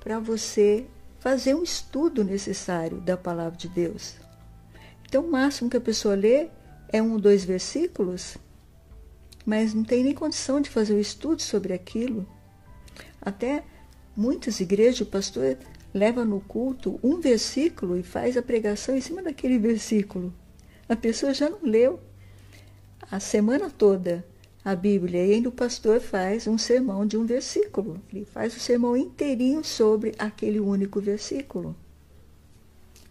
para 0.00 0.18
você 0.18 0.86
fazer 1.18 1.54
um 1.54 1.62
estudo 1.62 2.24
necessário 2.24 3.00
da 3.00 3.16
palavra 3.16 3.58
de 3.58 3.68
Deus. 3.68 4.14
Então, 5.04 5.24
o 5.24 5.30
máximo 5.30 5.68
que 5.68 5.76
a 5.76 5.80
pessoa 5.80 6.14
lê 6.14 6.48
é 6.88 7.02
um 7.02 7.12
ou 7.12 7.20
dois 7.20 7.44
versículos 7.44 8.38
mas 9.46 9.72
não 9.72 9.84
tem 9.84 10.02
nem 10.02 10.12
condição 10.12 10.60
de 10.60 10.68
fazer 10.68 10.92
um 10.92 11.00
estudo 11.00 11.40
sobre 11.40 11.72
aquilo. 11.72 12.26
Até 13.22 13.62
muitas 14.16 14.58
igrejas, 14.58 15.02
o 15.02 15.06
pastor 15.06 15.56
leva 15.96 16.26
no 16.26 16.40
culto 16.42 17.00
um 17.02 17.20
versículo 17.20 17.96
e 17.96 18.02
faz 18.02 18.36
a 18.36 18.42
pregação 18.42 18.94
em 18.94 19.00
cima 19.00 19.22
daquele 19.22 19.58
versículo. 19.58 20.30
A 20.86 20.94
pessoa 20.94 21.32
já 21.32 21.48
não 21.48 21.60
leu 21.62 21.98
a 23.10 23.18
semana 23.18 23.70
toda 23.70 24.22
a 24.62 24.76
Bíblia 24.76 25.24
e 25.24 25.32
ainda 25.32 25.48
o 25.48 25.52
pastor 25.52 25.98
faz 25.98 26.46
um 26.46 26.58
sermão 26.58 27.06
de 27.06 27.16
um 27.16 27.24
versículo. 27.24 27.98
Ele 28.12 28.26
faz 28.26 28.54
o 28.54 28.60
sermão 28.60 28.94
inteirinho 28.94 29.64
sobre 29.64 30.14
aquele 30.18 30.60
único 30.60 31.00
versículo. 31.00 31.74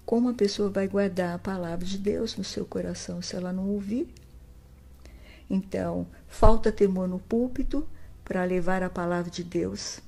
Como 0.05 0.29
a 0.29 0.33
pessoa 0.35 0.69
vai 0.69 0.87
guardar 0.87 1.33
a 1.33 1.39
palavra 1.39 1.83
de 1.83 1.97
Deus 1.97 2.37
no 2.37 2.43
seu 2.43 2.65
coração 2.65 3.19
se 3.19 3.35
ela 3.35 3.51
não 3.51 3.67
ouvir? 3.67 4.07
Então, 5.49 6.05
falta 6.27 6.71
temor 6.71 7.07
no 7.07 7.17
púlpito 7.17 7.87
para 8.23 8.45
levar 8.45 8.83
a 8.83 8.91
palavra 8.91 9.31
de 9.31 9.43
Deus 9.43 10.01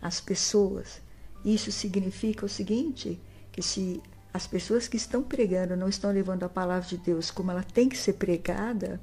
às 0.00 0.20
pessoas. 0.20 1.04
Isso 1.46 1.70
significa 1.72 2.44
o 2.44 2.48
seguinte: 2.48 3.18
que 3.52 3.62
se 3.62 4.02
as 4.34 4.46
pessoas 4.46 4.88
que 4.88 4.98
estão 4.98 5.22
pregando 5.22 5.76
não 5.76 5.88
estão 5.88 6.10
levando 6.10 6.42
a 6.42 6.48
palavra 6.48 6.86
de 6.86 6.98
Deus 6.98 7.30
como 7.30 7.50
ela 7.50 7.62
tem 7.62 7.88
que 7.88 7.96
ser 7.96 8.14
pregada, 8.14 9.00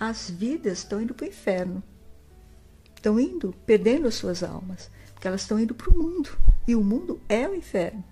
as 0.00 0.28
vidas 0.28 0.78
estão 0.78 1.00
indo 1.00 1.14
para 1.14 1.26
o 1.26 1.28
inferno. 1.28 1.82
Estão 2.96 3.20
indo, 3.20 3.54
perdendo 3.66 4.08
as 4.08 4.14
suas 4.14 4.42
almas, 4.42 4.90
porque 5.12 5.28
elas 5.28 5.42
estão 5.42 5.60
indo 5.60 5.74
para 5.74 5.90
o 5.90 5.96
mundo. 5.96 6.30
E 6.66 6.74
o 6.74 6.82
mundo 6.82 7.20
é 7.28 7.46
o 7.46 7.54
inferno. 7.54 8.02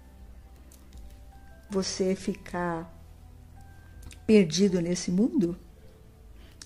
Você 1.71 2.15
ficar 2.15 2.93
perdido 4.27 4.81
nesse 4.81 5.11
mundo 5.11 5.57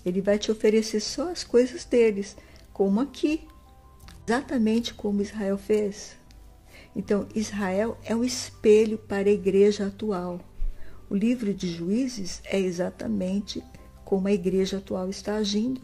ele 0.05 0.21
vai 0.21 0.39
te 0.39 0.51
oferecer 0.51 1.01
só 1.01 1.31
as 1.31 1.43
coisas 1.43 1.85
deles, 1.85 2.37
como 2.73 3.01
aqui, 3.01 3.49
exatamente 4.27 4.93
como 4.93 5.23
Israel 5.23 5.57
fez. 5.57 6.17
Então, 6.95 7.27
Israel 7.35 7.99
é 8.05 8.15
um 8.15 8.23
espelho 8.23 8.97
para 8.97 9.29
a 9.29 9.33
igreja 9.33 9.87
atual. 9.87 10.41
O 11.11 11.17
livro 11.17 11.53
de 11.53 11.69
Juízes 11.69 12.41
é 12.45 12.59
exatamente 12.59 13.63
como 14.05 14.29
a 14.29 14.33
igreja 14.33 14.79
atual 14.79 15.11
está 15.11 15.37
agindo. 15.37 15.81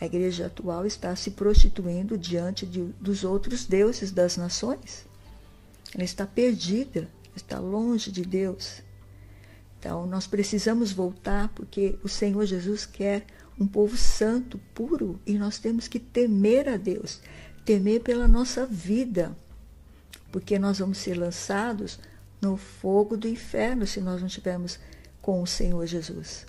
A 0.00 0.06
igreja 0.06 0.46
atual 0.46 0.86
está 0.86 1.14
se 1.16 1.30
prostituindo 1.30 2.16
diante 2.16 2.66
de, 2.66 2.82
dos 3.00 3.24
outros 3.24 3.66
deuses 3.66 4.10
das 4.10 4.36
nações. 4.36 5.06
Ela 5.94 6.04
está 6.04 6.26
perdida, 6.26 7.08
está 7.34 7.58
longe 7.58 8.10
de 8.10 8.22
Deus. 8.22 8.82
Então, 9.78 10.06
nós 10.06 10.26
precisamos 10.26 10.92
voltar 10.92 11.48
porque 11.54 11.98
o 12.02 12.08
Senhor 12.08 12.44
Jesus 12.44 12.84
quer 12.84 13.26
um 13.58 13.66
povo 13.66 13.96
santo, 13.96 14.58
puro, 14.74 15.20
e 15.26 15.38
nós 15.38 15.58
temos 15.58 15.88
que 15.88 15.98
temer 15.98 16.68
a 16.68 16.76
Deus, 16.76 17.20
temer 17.64 18.02
pela 18.02 18.28
nossa 18.28 18.66
vida, 18.66 19.36
porque 20.36 20.58
nós 20.58 20.80
vamos 20.80 20.98
ser 20.98 21.14
lançados 21.14 21.98
no 22.42 22.58
fogo 22.58 23.16
do 23.16 23.26
inferno 23.26 23.86
se 23.86 24.02
nós 24.02 24.20
não 24.20 24.26
estivermos 24.26 24.78
com 25.22 25.40
o 25.40 25.46
Senhor 25.46 25.86
Jesus. 25.86 26.44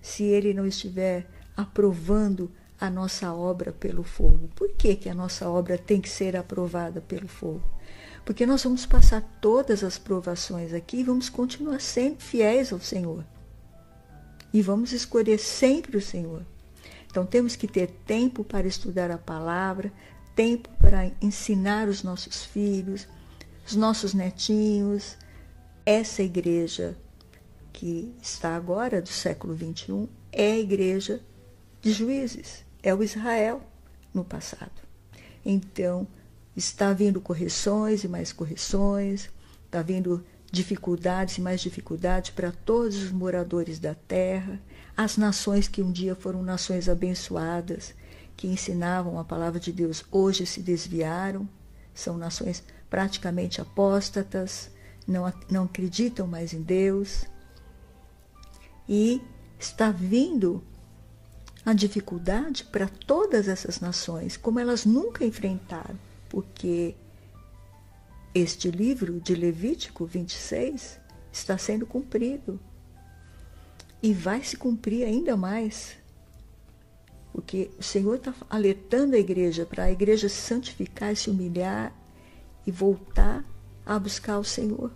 Se 0.00 0.22
ele 0.22 0.54
não 0.54 0.66
estiver 0.66 1.28
aprovando 1.54 2.50
a 2.80 2.88
nossa 2.88 3.30
obra 3.34 3.72
pelo 3.72 4.02
fogo. 4.02 4.48
Por 4.56 4.70
que, 4.70 4.96
que 4.96 5.10
a 5.10 5.14
nossa 5.14 5.46
obra 5.50 5.76
tem 5.76 6.00
que 6.00 6.08
ser 6.08 6.34
aprovada 6.34 7.02
pelo 7.02 7.28
fogo? 7.28 7.62
Porque 8.24 8.46
nós 8.46 8.64
vamos 8.64 8.86
passar 8.86 9.20
todas 9.38 9.84
as 9.84 9.98
provações 9.98 10.72
aqui 10.72 11.00
e 11.00 11.04
vamos 11.04 11.28
continuar 11.28 11.78
sempre 11.78 12.24
fiéis 12.24 12.72
ao 12.72 12.80
Senhor. 12.80 13.22
E 14.50 14.62
vamos 14.62 14.94
escolher 14.94 15.36
sempre 15.36 15.98
o 15.98 16.00
Senhor. 16.00 16.42
Então 17.10 17.26
temos 17.26 17.54
que 17.54 17.68
ter 17.68 17.88
tempo 18.06 18.42
para 18.42 18.66
estudar 18.66 19.10
a 19.10 19.18
palavra, 19.18 19.92
tempo 20.40 20.70
para 20.78 21.12
ensinar 21.20 21.86
os 21.86 22.02
nossos 22.02 22.44
filhos, 22.44 23.06
os 23.66 23.74
nossos 23.76 24.14
netinhos. 24.14 25.18
Essa 25.84 26.22
igreja 26.22 26.96
que 27.72 28.14
está 28.22 28.56
agora 28.56 29.02
do 29.02 29.08
século 29.08 29.54
21 29.54 30.08
é 30.32 30.52
a 30.52 30.58
igreja 30.58 31.20
de 31.82 31.92
juízes, 31.92 32.64
é 32.82 32.94
o 32.94 33.02
Israel 33.02 33.62
no 34.14 34.24
passado. 34.24 34.80
Então, 35.44 36.06
Está 36.56 36.92
vindo 36.92 37.20
correções 37.20 38.02
e 38.02 38.08
mais 38.08 38.32
correções, 38.32 39.30
está 39.64 39.80
vindo 39.82 40.24
dificuldades 40.50 41.38
e 41.38 41.40
mais 41.40 41.60
dificuldades 41.60 42.30
para 42.32 42.50
todos 42.50 43.02
os 43.02 43.12
moradores 43.12 43.78
da 43.78 43.94
terra, 43.94 44.60
as 44.96 45.16
nações 45.16 45.68
que 45.68 45.80
um 45.80 45.92
dia 45.92 46.14
foram 46.14 46.42
nações 46.42 46.88
abençoadas, 46.88 47.94
que 48.40 48.48
ensinavam 48.48 49.18
a 49.18 49.24
palavra 49.24 49.60
de 49.60 49.70
Deus, 49.70 50.02
hoje 50.10 50.46
se 50.46 50.62
desviaram, 50.62 51.46
são 51.94 52.16
nações 52.16 52.64
praticamente 52.88 53.60
apóstatas, 53.60 54.70
não, 55.06 55.32
não 55.50 55.64
acreditam 55.64 56.26
mais 56.26 56.52
em 56.54 56.62
Deus. 56.62 57.26
E 58.88 59.20
está 59.58 59.90
vindo 59.90 60.64
a 61.66 61.74
dificuldade 61.74 62.64
para 62.64 62.88
todas 62.88 63.46
essas 63.46 63.78
nações, 63.78 64.36
como 64.36 64.58
elas 64.58 64.86
nunca 64.86 65.24
enfrentaram 65.24 65.98
porque 66.30 66.94
este 68.32 68.70
livro 68.70 69.20
de 69.20 69.34
Levítico 69.34 70.06
26 70.06 70.98
está 71.32 71.58
sendo 71.58 71.84
cumprido 71.84 72.58
e 74.00 74.14
vai 74.14 74.42
se 74.42 74.56
cumprir 74.56 75.04
ainda 75.04 75.36
mais. 75.36 75.96
Porque 77.32 77.70
o 77.78 77.82
Senhor 77.82 78.16
está 78.16 78.34
alertando 78.48 79.14
a 79.14 79.18
igreja 79.18 79.64
para 79.64 79.84
a 79.84 79.92
igreja 79.92 80.28
se 80.28 80.36
santificar, 80.36 81.14
se 81.16 81.30
humilhar 81.30 81.92
e 82.66 82.70
voltar 82.70 83.44
a 83.86 83.98
buscar 83.98 84.38
o 84.38 84.44
Senhor, 84.44 84.90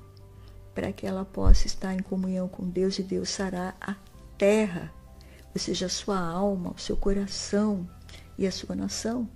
para 0.75 0.93
que 0.93 1.07
ela 1.07 1.25
possa 1.25 1.67
estar 1.67 1.95
em 1.95 2.03
comunhão 2.03 2.49
com 2.49 2.69
Deus 2.69 2.99
e 2.99 3.03
Deus 3.03 3.31
sará 3.31 3.75
a 3.81 3.95
terra, 4.37 4.93
ou 5.55 5.61
seja, 5.61 5.87
a 5.87 5.89
sua 5.89 6.19
alma, 6.19 6.73
o 6.77 6.81
seu 6.81 6.97
coração, 6.97 7.89
e 8.39 8.47
a 8.47 8.53
sua 8.53 8.75
nação. 8.75 9.29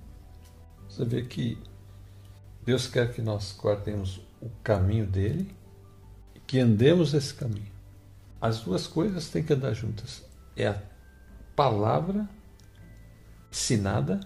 Você 0.89 1.05
vê 1.05 1.23
que 1.23 1.59
Deus 2.65 2.87
quer 2.87 3.13
que 3.13 3.23
nós 3.23 3.57
guardemos 3.57 4.21
o 4.41 4.51
caminho 4.63 5.07
dele 5.07 5.55
e 6.35 6.41
que 6.41 6.59
andemos 6.59 7.15
esse 7.15 7.33
caminho. 7.35 7.73
As 8.41 8.61
duas 8.61 8.87
coisas 8.87 9.29
têm 9.29 9.43
que 9.43 9.53
andar 9.53 9.75
juntas. 9.75 10.25
É 10.57 10.69
a 10.69 10.83
palavra 11.57 12.29
ensinada 13.51 14.21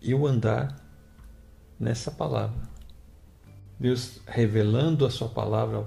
e 0.00 0.14
o 0.14 0.26
andar 0.26 0.76
nessa 1.78 2.10
palavra. 2.10 2.62
Deus 3.78 4.20
revelando 4.26 5.04
a 5.04 5.10
sua 5.10 5.28
palavra 5.28 5.86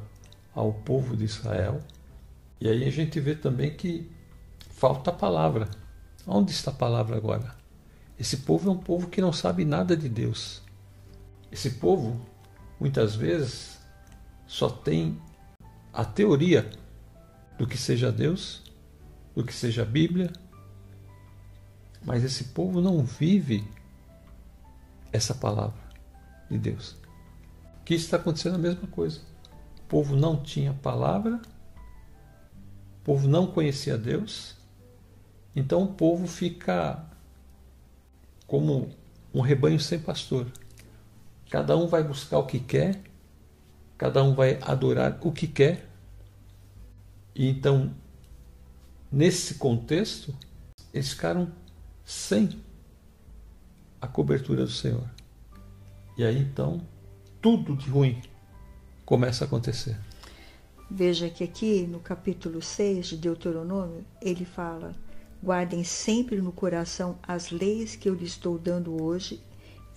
ao 0.53 0.73
povo 0.73 1.15
de 1.15 1.23
Israel. 1.23 1.81
E 2.59 2.67
aí 2.67 2.83
a 2.85 2.91
gente 2.91 3.19
vê 3.19 3.35
também 3.35 3.75
que 3.75 4.09
falta 4.71 5.11
a 5.11 5.13
palavra. 5.13 5.69
Onde 6.25 6.51
está 6.51 6.71
a 6.71 6.73
palavra 6.73 7.15
agora? 7.15 7.55
Esse 8.19 8.37
povo 8.37 8.69
é 8.69 8.73
um 8.73 8.77
povo 8.77 9.07
que 9.07 9.21
não 9.21 9.31
sabe 9.31 9.63
nada 9.63 9.95
de 9.95 10.09
Deus. 10.09 10.61
Esse 11.51 11.71
povo, 11.71 12.19
muitas 12.79 13.15
vezes, 13.15 13.79
só 14.45 14.69
tem 14.69 15.21
a 15.93 16.03
teoria 16.03 16.69
do 17.57 17.65
que 17.65 17.77
seja 17.77 18.11
Deus, 18.11 18.63
do 19.35 19.43
que 19.43 19.53
seja 19.53 19.83
a 19.83 19.85
Bíblia, 19.85 20.31
mas 22.07 22.23
esse 22.23 22.45
povo 22.45 22.79
não 22.79 23.03
vive 23.03 23.67
essa 25.11 25.35
palavra 25.35 25.77
de 26.49 26.57
Deus. 26.57 26.95
Que 27.83 27.95
está 27.95 28.15
acontecendo 28.15 28.55
a 28.55 28.57
mesma 28.57 28.87
coisa. 28.87 29.19
O 29.81 29.83
povo 29.89 30.15
não 30.15 30.41
tinha 30.41 30.73
palavra, 30.73 31.35
o 31.35 33.03
povo 33.03 33.27
não 33.27 33.47
conhecia 33.47 33.97
Deus, 33.97 34.55
então 35.53 35.83
o 35.83 35.93
povo 35.93 36.27
fica 36.27 37.05
como 38.47 38.89
um 39.33 39.41
rebanho 39.41 39.79
sem 39.79 39.99
pastor. 39.99 40.49
Cada 41.49 41.75
um 41.75 41.87
vai 41.87 42.05
buscar 42.05 42.39
o 42.39 42.45
que 42.45 42.59
quer, 42.61 43.01
cada 43.97 44.23
um 44.23 44.33
vai 44.33 44.57
adorar 44.61 45.19
o 45.21 45.31
que 45.33 45.45
quer. 45.45 45.89
E 47.35 47.49
então, 47.49 47.93
nesse 49.11 49.55
contexto, 49.55 50.33
eles 50.93 51.09
ficaram 51.09 51.51
sem 52.07 52.63
a 53.99 54.07
cobertura 54.07 54.63
do 54.63 54.71
Senhor. 54.71 55.09
E 56.17 56.23
aí 56.23 56.39
então, 56.39 56.81
tudo 57.41 57.75
de 57.75 57.89
ruim 57.89 58.21
começa 59.05 59.43
a 59.43 59.45
acontecer. 59.45 59.99
Veja 60.89 61.29
que 61.29 61.43
aqui 61.43 61.85
no 61.85 61.99
capítulo 61.99 62.61
6 62.61 63.07
de 63.07 63.17
Deuteronômio, 63.17 64.05
ele 64.21 64.45
fala: 64.45 64.95
Guardem 65.43 65.83
sempre 65.83 66.37
no 66.37 66.53
coração 66.53 67.19
as 67.21 67.51
leis 67.51 67.97
que 67.97 68.07
eu 68.07 68.13
lhes 68.13 68.29
estou 68.29 68.57
dando 68.57 69.03
hoje 69.03 69.43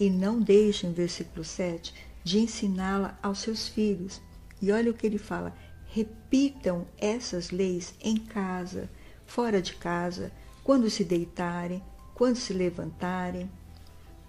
e 0.01 0.11
não 0.11 0.41
deixem, 0.41 0.93
versículo 0.93 1.45
7, 1.45 1.95
de 2.25 2.41
ensiná-la 2.41 3.17
aos 3.23 3.39
seus 3.39 3.69
filhos. 3.69 4.21
E 4.61 4.73
olha 4.73 4.91
o 4.91 4.95
que 4.95 5.07
ele 5.07 5.17
fala: 5.17 5.55
repitam 5.87 6.89
essas 6.99 7.53
leis 7.53 7.95
em 8.03 8.17
casa, 8.17 8.91
fora 9.27 9.63
de 9.63 9.75
casa, 9.75 10.33
quando 10.65 10.91
se 10.91 11.05
deitarem, 11.05 11.81
quando 12.21 12.37
se 12.37 12.53
levantarem. 12.53 13.51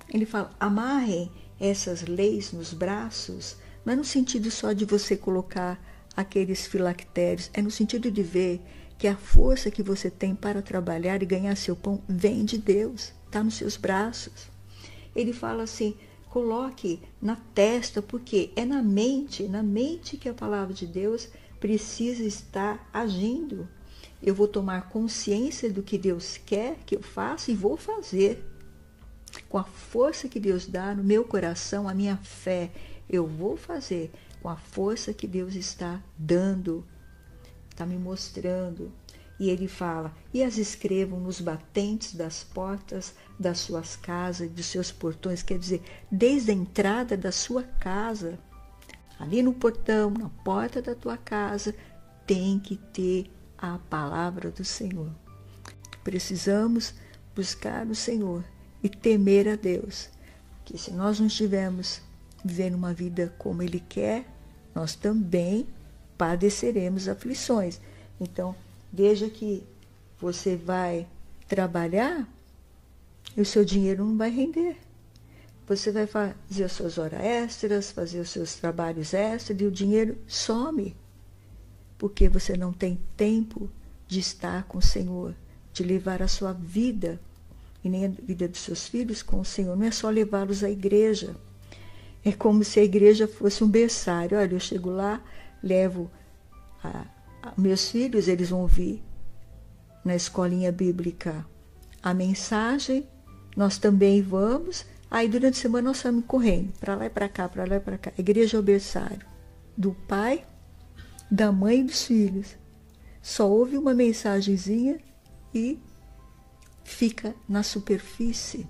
Ele 0.07 0.25
fala: 0.25 0.55
amarrem 0.57 1.29
essas 1.59 2.03
leis 2.03 2.53
nos 2.53 2.73
braços, 2.73 3.57
é 3.85 3.93
no 3.93 4.05
sentido 4.05 4.49
só 4.49 4.71
de 4.71 4.85
você 4.85 5.17
colocar 5.17 5.77
aqueles 6.15 6.65
filactérios, 6.65 7.49
é 7.53 7.61
no 7.61 7.69
sentido 7.69 8.09
de 8.09 8.23
ver 8.23 8.61
que 8.97 9.07
a 9.07 9.17
força 9.17 9.69
que 9.69 9.83
você 9.83 10.09
tem 10.09 10.33
para 10.33 10.61
trabalhar 10.61 11.21
e 11.21 11.25
ganhar 11.25 11.57
seu 11.57 11.75
pão 11.75 12.01
vem 12.07 12.45
de 12.45 12.57
Deus, 12.57 13.11
está 13.27 13.43
nos 13.43 13.55
seus 13.55 13.75
braços 13.75 14.49
ele 15.15 15.33
fala 15.33 15.63
assim: 15.63 15.95
coloque 16.29 16.99
na 17.21 17.35
testa, 17.53 18.01
porque 18.01 18.51
é 18.55 18.65
na 18.65 18.81
mente, 18.81 19.47
na 19.47 19.61
mente 19.61 20.17
que 20.17 20.29
a 20.29 20.33
palavra 20.33 20.73
de 20.73 20.87
Deus 20.87 21.29
precisa 21.59 22.23
estar 22.23 22.89
agindo. 22.93 23.67
Eu 24.21 24.35
vou 24.35 24.47
tomar 24.47 24.89
consciência 24.89 25.71
do 25.71 25.81
que 25.81 25.97
Deus 25.97 26.37
quer 26.37 26.77
que 26.85 26.95
eu 26.95 27.01
faça 27.01 27.51
e 27.51 27.55
vou 27.55 27.75
fazer. 27.75 28.45
Com 29.49 29.57
a 29.57 29.63
força 29.63 30.27
que 30.27 30.39
Deus 30.39 30.67
dá 30.67 30.93
no 30.93 31.03
meu 31.03 31.23
coração, 31.23 31.87
a 31.87 31.93
minha 31.93 32.17
fé, 32.17 32.71
eu 33.09 33.25
vou 33.25 33.57
fazer 33.57 34.11
com 34.41 34.49
a 34.49 34.55
força 34.55 35.13
que 35.13 35.27
Deus 35.27 35.55
está 35.55 36.01
dando, 36.17 36.85
está 37.69 37.85
me 37.85 37.97
mostrando. 37.97 38.91
E 39.39 39.49
ele 39.49 39.67
fala: 39.67 40.13
e 40.31 40.43
as 40.43 40.57
escrevam 40.57 41.19
nos 41.19 41.41
batentes 41.41 42.13
das 42.13 42.43
portas 42.43 43.15
das 43.39 43.57
suas 43.57 43.95
casas, 43.95 44.51
dos 44.51 44.67
seus 44.67 44.91
portões, 44.91 45.41
quer 45.41 45.57
dizer, 45.57 45.81
desde 46.11 46.51
a 46.51 46.53
entrada 46.53 47.17
da 47.17 47.31
sua 47.31 47.63
casa, 47.63 48.37
ali 49.19 49.41
no 49.41 49.53
portão, 49.53 50.11
na 50.11 50.29
porta 50.43 50.79
da 50.79 50.93
tua 50.93 51.17
casa, 51.17 51.73
tem 52.27 52.59
que 52.59 52.75
ter 52.77 53.31
a 53.61 53.77
palavra 53.89 54.51
do 54.51 54.65
Senhor. 54.65 55.09
Precisamos 56.03 56.93
buscar 57.35 57.85
o 57.87 57.95
Senhor 57.95 58.43
e 58.81 58.89
temer 58.89 59.47
a 59.47 59.55
Deus, 59.55 60.09
que 60.65 60.77
se 60.77 60.91
nós 60.91 61.19
não 61.19 61.27
estivermos 61.27 62.01
vivendo 62.43 62.75
uma 62.75 62.93
vida 62.93 63.33
como 63.37 63.61
Ele 63.61 63.79
quer, 63.79 64.25
nós 64.73 64.95
também 64.95 65.67
padeceremos 66.17 67.07
aflições. 67.07 67.79
Então, 68.19 68.55
Veja 68.91 69.29
que 69.29 69.63
você 70.19 70.57
vai 70.57 71.07
trabalhar 71.47 72.27
e 73.37 73.41
o 73.41 73.45
seu 73.45 73.63
dinheiro 73.63 74.03
não 74.03 74.17
vai 74.17 74.29
render. 74.29 74.77
Você 75.65 75.91
vai 75.91 76.05
fazer 76.05 76.65
as 76.65 76.73
suas 76.73 76.97
horas 76.97 77.21
extras, 77.21 77.91
fazer 77.91 78.19
os 78.19 78.29
seus 78.29 78.55
trabalhos 78.55 79.13
extras 79.13 79.61
e 79.61 79.63
o 79.63 79.71
dinheiro 79.71 80.17
some. 80.27 80.93
Porque 82.01 82.27
você 82.27 82.57
não 82.57 82.73
tem 82.73 82.99
tempo 83.15 83.69
de 84.07 84.19
estar 84.19 84.63
com 84.63 84.79
o 84.79 84.81
Senhor, 84.81 85.35
de 85.71 85.83
levar 85.83 86.19
a 86.23 86.27
sua 86.27 86.51
vida 86.51 87.21
e 87.83 87.89
nem 87.89 88.05
a 88.05 88.09
vida 88.09 88.47
dos 88.47 88.61
seus 88.61 88.87
filhos 88.87 89.21
com 89.21 89.39
o 89.39 89.45
Senhor. 89.45 89.77
Não 89.77 89.85
é 89.85 89.91
só 89.91 90.09
levá-los 90.09 90.63
à 90.63 90.69
igreja. 90.71 91.35
É 92.25 92.31
como 92.31 92.63
se 92.63 92.79
a 92.79 92.83
igreja 92.83 93.27
fosse 93.27 93.63
um 93.63 93.67
berçário. 93.67 94.35
Olha, 94.35 94.51
eu 94.51 94.59
chego 94.59 94.89
lá, 94.89 95.21
levo 95.61 96.09
a, 96.83 97.05
meus 97.55 97.91
filhos, 97.91 98.27
eles 98.27 98.49
vão 98.49 98.61
ouvir 98.61 98.99
na 100.03 100.15
escolinha 100.15 100.71
bíblica 100.71 101.45
a 102.01 102.15
mensagem, 102.15 103.07
nós 103.55 103.77
também 103.77 104.23
vamos. 104.23 104.87
Aí 105.11 105.29
durante 105.29 105.59
a 105.59 105.61
semana 105.61 105.89
nós 105.89 105.97
estamos 105.97 106.25
correndo 106.25 106.73
para 106.79 106.95
lá 106.95 107.05
e 107.05 107.11
para 107.11 107.29
cá, 107.29 107.47
para 107.47 107.63
lá 107.63 107.75
e 107.75 107.79
para 107.79 107.99
cá. 107.99 108.11
Igreja 108.17 108.57
é 108.57 108.59
o 108.59 108.63
berçário 108.63 109.21
do 109.77 109.91
pai, 110.07 110.43
da 111.31 111.49
mãe 111.49 111.79
e 111.79 111.83
dos 111.85 112.03
filhos. 112.03 112.57
Só 113.21 113.49
ouve 113.49 113.77
uma 113.77 113.93
mensagenzinha 113.93 114.99
e 115.55 115.79
fica 116.83 117.33
na 117.47 117.63
superfície. 117.63 118.67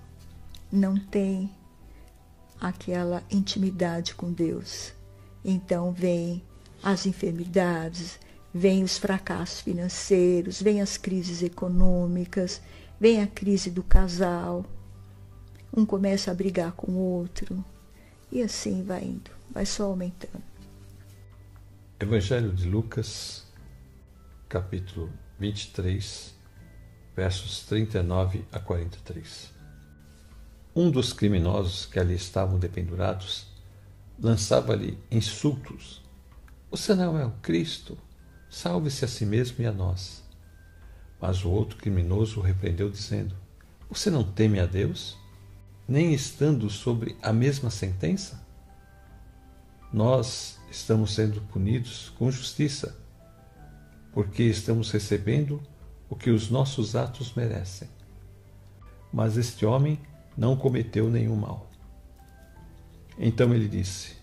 Não 0.72 0.96
tem 0.96 1.50
aquela 2.60 3.24
intimidade 3.32 4.14
com 4.14 4.32
Deus. 4.32 4.94
Então 5.44 5.92
vem 5.92 6.44
as 6.84 7.08
enfermidades, 7.08 8.20
vem 8.54 8.84
os 8.84 8.98
fracassos 8.98 9.62
financeiros, 9.62 10.62
vem 10.62 10.82
as 10.82 10.98
crises 10.98 11.42
econômicas, 11.42 12.62
vem 13.00 13.24
a 13.24 13.28
crise 13.28 13.72
do 13.72 13.82
casal. 13.82 14.64
Um 15.76 15.84
começa 15.84 16.30
a 16.30 16.36
brigar 16.36 16.74
com 16.74 16.92
o 16.92 17.00
outro 17.00 17.64
e 18.32 18.44
assim 18.44 18.84
vai 18.84 19.04
indo, 19.04 19.32
vai 19.50 19.66
só 19.66 19.86
aumentando. 19.86 20.51
Evangelho 22.02 22.52
de 22.52 22.68
Lucas, 22.68 23.46
capítulo 24.50 25.14
23, 25.38 26.34
versos 27.16 27.64
39 27.68 28.44
a 28.52 28.60
43. 28.60 29.54
Um 30.76 30.90
dos 30.90 31.14
criminosos 31.14 31.86
que 31.86 32.00
ali 32.00 32.16
estavam 32.16 32.58
dependurados 32.58 33.46
lançava-lhe 34.20 34.98
insultos. 35.12 36.02
Você 36.72 36.96
não 36.96 37.20
é 37.20 37.24
o 37.24 37.36
Cristo? 37.40 37.96
Salve-se 38.50 39.06
a 39.06 39.08
si 39.08 39.24
mesmo 39.24 39.64
e 39.64 39.68
a 39.68 39.72
nós. 39.72 40.24
Mas 41.22 41.46
o 41.46 41.52
outro 41.52 41.78
criminoso 41.78 42.40
o 42.40 42.44
repreendeu, 42.44 42.90
dizendo: 42.90 43.36
Você 43.88 44.10
não 44.10 44.24
teme 44.24 44.60
a 44.60 44.66
Deus, 44.66 45.16
nem 45.88 46.16
estando 46.16 46.68
sobre 46.68 47.16
a 47.22 47.32
mesma 47.32 47.70
sentença? 47.70 48.44
Nós 49.94 50.60
estamos 50.72 51.14
sendo 51.14 51.42
punidos 51.42 52.12
com 52.18 52.32
justiça, 52.32 52.98
porque 54.12 54.42
estamos 54.44 54.90
recebendo 54.90 55.62
o 56.10 56.16
que 56.16 56.32
os 56.32 56.50
nossos 56.50 56.96
atos 56.96 57.36
merecem. 57.36 57.88
Mas 59.14 59.38
este 59.38 59.66
homem 59.66 60.00
não 60.36 60.58
cometeu 60.58 61.10
nenhum 61.10 61.36
mal. 61.36 61.70
Então 63.20 63.54
ele 63.54 63.68
disse: 63.68 64.16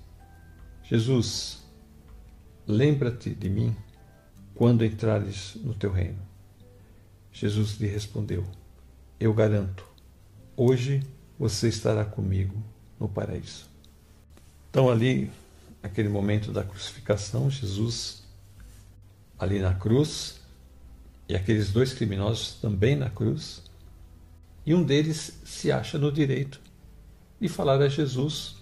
Jesus, 0.82 1.62
lembra-te 2.66 3.30
de 3.30 3.48
mim 3.48 3.76
quando 4.54 4.84
entrares 4.84 5.54
no 5.56 5.74
teu 5.74 5.92
reino. 5.92 6.18
Jesus 7.30 7.78
lhe 7.78 7.86
respondeu: 7.86 8.44
Eu 9.20 9.32
garanto, 9.32 9.88
Hoje 10.60 11.04
você 11.38 11.68
estará 11.68 12.04
comigo 12.04 12.60
no 12.98 13.08
paraíso. 13.08 13.68
Então, 14.68 14.90
ali, 14.90 15.30
aquele 15.82 16.08
momento 16.08 16.52
da 16.52 16.64
crucificação, 16.64 17.50
Jesus, 17.50 18.22
ali 19.38 19.60
na 19.60 19.74
cruz, 19.74 20.40
e 21.28 21.36
aqueles 21.36 21.70
dois 21.70 21.92
criminosos 21.92 22.54
também 22.54 22.96
na 22.96 23.10
cruz, 23.10 23.62
e 24.64 24.74
um 24.74 24.82
deles 24.82 25.40
se 25.44 25.72
acha 25.72 25.98
no 25.98 26.12
direito 26.12 26.60
de 27.40 27.48
falar 27.48 27.80
a 27.80 27.88
Jesus: 27.88 28.56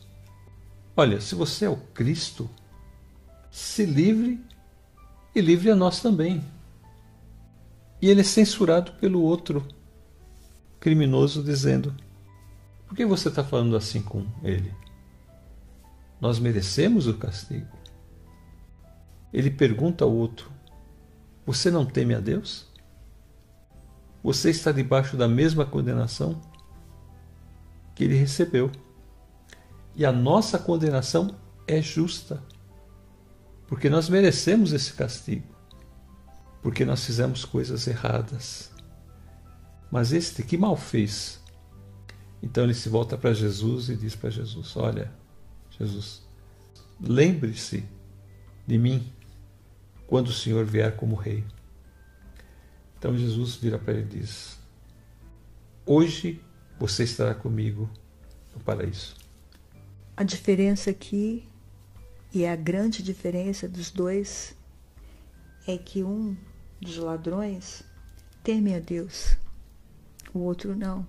Olha, 0.96 1.20
se 1.20 1.34
você 1.34 1.64
é 1.64 1.68
o 1.68 1.76
Cristo, 1.76 2.48
se 3.50 3.84
livre 3.84 4.40
e 5.34 5.40
livre 5.40 5.70
a 5.70 5.76
nós 5.76 6.00
também. 6.00 6.44
E 8.00 8.08
ele 8.08 8.20
é 8.20 8.24
censurado 8.24 8.92
pelo 8.92 9.22
outro 9.22 9.66
criminoso, 10.78 11.42
dizendo: 11.42 11.94
Por 12.86 12.94
que 12.96 13.04
você 13.04 13.28
está 13.28 13.42
falando 13.42 13.76
assim 13.76 14.02
com 14.02 14.26
ele? 14.42 14.72
Nós 16.20 16.38
merecemos 16.38 17.06
o 17.06 17.14
castigo. 17.14 17.76
Ele 19.32 19.50
pergunta 19.50 20.04
ao 20.04 20.12
outro: 20.12 20.50
Você 21.44 21.70
não 21.70 21.84
teme 21.84 22.14
a 22.14 22.20
Deus? 22.20 22.66
você 24.26 24.50
está 24.50 24.72
debaixo 24.72 25.16
da 25.16 25.28
mesma 25.28 25.64
condenação 25.64 26.40
que 27.94 28.02
ele 28.02 28.16
recebeu. 28.16 28.72
E 29.94 30.04
a 30.04 30.10
nossa 30.10 30.58
condenação 30.58 31.36
é 31.64 31.80
justa, 31.80 32.42
porque 33.68 33.88
nós 33.88 34.08
merecemos 34.08 34.72
esse 34.72 34.92
castigo, 34.94 35.46
porque 36.60 36.84
nós 36.84 37.04
fizemos 37.04 37.44
coisas 37.44 37.86
erradas. 37.86 38.72
Mas 39.92 40.12
este 40.12 40.42
que 40.42 40.58
mal 40.58 40.76
fez? 40.76 41.40
Então 42.42 42.64
ele 42.64 42.74
se 42.74 42.88
volta 42.88 43.16
para 43.16 43.32
Jesus 43.32 43.88
e 43.88 43.94
diz 43.94 44.16
para 44.16 44.28
Jesus: 44.28 44.76
Olha, 44.76 45.08
Jesus, 45.78 46.22
lembre-se 47.00 47.84
de 48.66 48.78
mim 48.78 49.12
quando 50.06 50.28
o 50.28 50.32
Senhor 50.32 50.64
vier 50.64 50.96
como 50.96 51.14
rei. 51.14 51.44
Então 52.98 53.16
Jesus 53.16 53.56
vira 53.56 53.78
para 53.78 53.94
ele 53.94 54.02
e 54.02 54.20
diz: 54.20 54.58
Hoje 55.84 56.40
você 56.78 57.04
estará 57.04 57.34
comigo 57.34 57.90
no 58.54 58.60
paraíso. 58.60 59.14
A 60.16 60.22
diferença 60.22 60.90
aqui, 60.90 61.46
e 62.32 62.42
é 62.44 62.50
a 62.50 62.56
grande 62.56 63.02
diferença 63.02 63.68
dos 63.68 63.90
dois, 63.90 64.56
é 65.66 65.76
que 65.76 66.02
um 66.02 66.36
dos 66.80 66.96
ladrões 66.96 67.82
teme 68.42 68.74
a 68.74 68.80
Deus, 68.80 69.36
o 70.32 70.38
outro 70.38 70.74
não, 70.74 71.06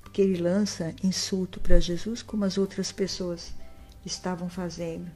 porque 0.00 0.22
ele 0.22 0.40
lança 0.40 0.94
insulto 1.02 1.60
para 1.60 1.78
Jesus 1.78 2.22
como 2.22 2.44
as 2.44 2.56
outras 2.56 2.90
pessoas 2.90 3.52
estavam 4.04 4.48
fazendo. 4.48 5.10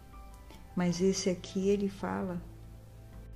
Mas 0.74 1.00
esse 1.00 1.28
aqui 1.28 1.68
ele 1.68 1.88
fala 1.88 2.40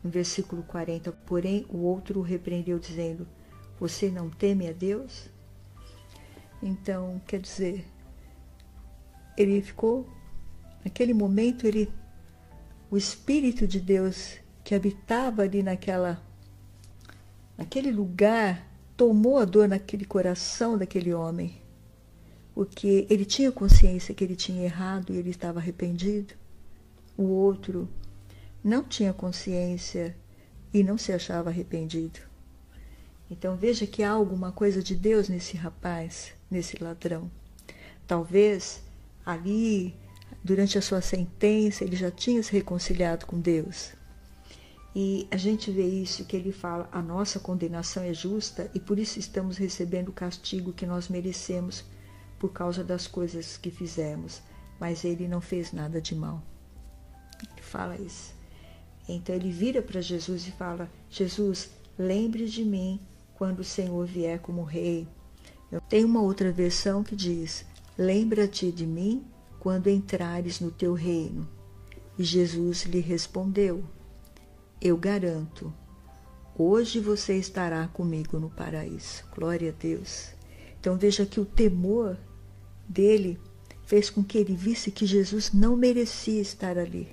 no 0.03 0.11
versículo 0.11 0.63
40, 0.63 1.13
porém 1.13 1.67
o 1.69 1.79
outro 1.79 2.21
o 2.21 2.23
repreendeu, 2.23 2.79
dizendo: 2.79 3.27
Você 3.79 4.11
não 4.11 4.31
teme 4.31 4.69
a 4.69 4.73
Deus? 4.73 5.29
Então, 6.63 7.21
quer 7.27 7.41
dizer, 7.41 7.85
ele 9.37 9.61
ficou, 9.61 10.09
naquele 10.85 11.13
momento, 11.13 11.67
ele, 11.67 11.93
o 12.91 12.97
Espírito 12.97 13.67
de 13.67 13.81
Deus 13.81 14.39
que 14.65 14.75
habitava 14.75 15.43
ali 15.43 15.63
naquela, 15.63 16.21
naquele 17.57 17.91
lugar, 17.93 18.67
tomou 18.97 19.39
a 19.39 19.45
dor 19.45 19.69
naquele 19.69 20.05
coração 20.05 20.79
daquele 20.79 21.13
homem, 21.13 21.61
porque 22.57 23.07
ele 23.11 23.27
tinha 23.27 23.53
consciência 23.53 24.15
que 24.15 24.25
ele 24.25 24.35
tinha 24.35 24.65
errado 24.65 25.13
e 25.13 25.19
ele 25.19 25.29
estava 25.29 25.59
arrependido. 25.59 26.33
O 27.15 27.25
outro 27.25 27.87
não 28.65 28.83
tinha 28.83 29.13
consciência 29.13 30.17
e 30.73 30.83
não 30.83 30.97
se 30.97 31.13
achava 31.13 31.51
arrependido. 31.51 32.19
Então 33.31 33.57
veja 33.57 33.87
que 33.87 34.03
há 34.03 34.11
alguma 34.11 34.53
coisa 34.53 34.83
de 34.83 34.97
Deus 34.97 35.29
nesse 35.29 35.55
rapaz, 35.55 36.33
nesse 36.51 36.83
ladrão. 36.83 37.31
Talvez 38.07 38.83
ali, 39.23 39.95
durante 40.43 40.79
a 40.79 40.83
sua 40.83 41.03
sentença, 41.03 41.85
ele 41.85 41.95
já 41.95 42.11
tinha 42.11 42.43
se 42.43 42.53
reconciliado 42.53 43.27
com 43.27 43.39
Deus. 43.39 43.93
E 44.95 45.29
a 45.31 45.37
gente 45.37 45.71
vê 45.71 45.85
isso 45.85 46.25
que 46.25 46.35
ele 46.35 46.53
fala: 46.53 46.89
a 46.91 47.03
nossa 47.03 47.39
condenação 47.39 48.03
é 48.03 48.15
justa 48.15 48.71
e 48.73 48.81
por 48.81 48.99
isso 48.99 49.19
estamos 49.19 49.59
recebendo 49.59 50.09
o 50.09 50.15
castigo 50.15 50.73
que 50.73 50.87
nós 50.87 51.11
merecemos 51.11 51.85
por 52.39 52.53
causa 52.53 52.85
das 52.85 53.07
coisas 53.07 53.57
que 53.57 53.71
fizemos. 53.71 54.43
Mas 54.79 55.05
ele 55.05 55.27
não 55.27 55.41
fez 55.41 55.73
nada 55.73 56.01
de 56.01 56.15
mal. 56.15 56.43
Ele 57.53 57.63
fala 57.63 57.97
isso. 57.97 58.35
Então 59.09 59.35
ele 59.35 59.51
vira 59.51 59.81
para 59.81 60.01
Jesus 60.01 60.47
e 60.47 60.53
fala: 60.53 60.91
Jesus, 61.09 61.71
lembre 61.99 62.47
de 62.47 62.65
mim 62.65 63.01
quando 63.35 63.61
o 63.61 63.65
Senhor 63.65 64.05
vier 64.07 64.39
como 64.41 64.63
rei. 64.63 65.07
Eu 65.71 65.81
tenho 65.81 66.07
uma 66.07 66.23
outra 66.23 66.53
versão 66.53 67.03
que 67.03 67.17
diz: 67.17 67.65
Lembra-te 67.97 68.71
de 68.71 68.87
mim 68.87 69.25
quando 69.59 69.89
entrares 69.89 70.61
no 70.61 70.71
teu 70.71 70.95
reino. 70.95 71.49
E 72.19 72.25
Jesus 72.25 72.85
lhe 72.85 73.01
respondeu: 73.01 73.85
Eu 74.81 74.97
garanto, 74.97 75.73
hoje 76.57 77.01
você 77.01 77.37
estará 77.37 77.87
comigo 77.89 78.39
no 78.39 78.51
paraíso. 78.51 79.25
Glória 79.35 79.71
a 79.71 79.73
Deus. 79.73 80.36
Então 80.87 80.97
veja 80.97 81.27
que 81.27 81.41
o 81.41 81.45
temor 81.45 82.17
dele 82.89 83.41
fez 83.87 84.09
com 84.09 84.23
que 84.23 84.39
ele 84.39 84.55
visse 84.55 84.93
que 84.93 85.05
Jesus 85.05 85.53
não 85.53 85.77
merecia 85.77 86.41
estar 86.41 86.79
ali. 86.79 87.09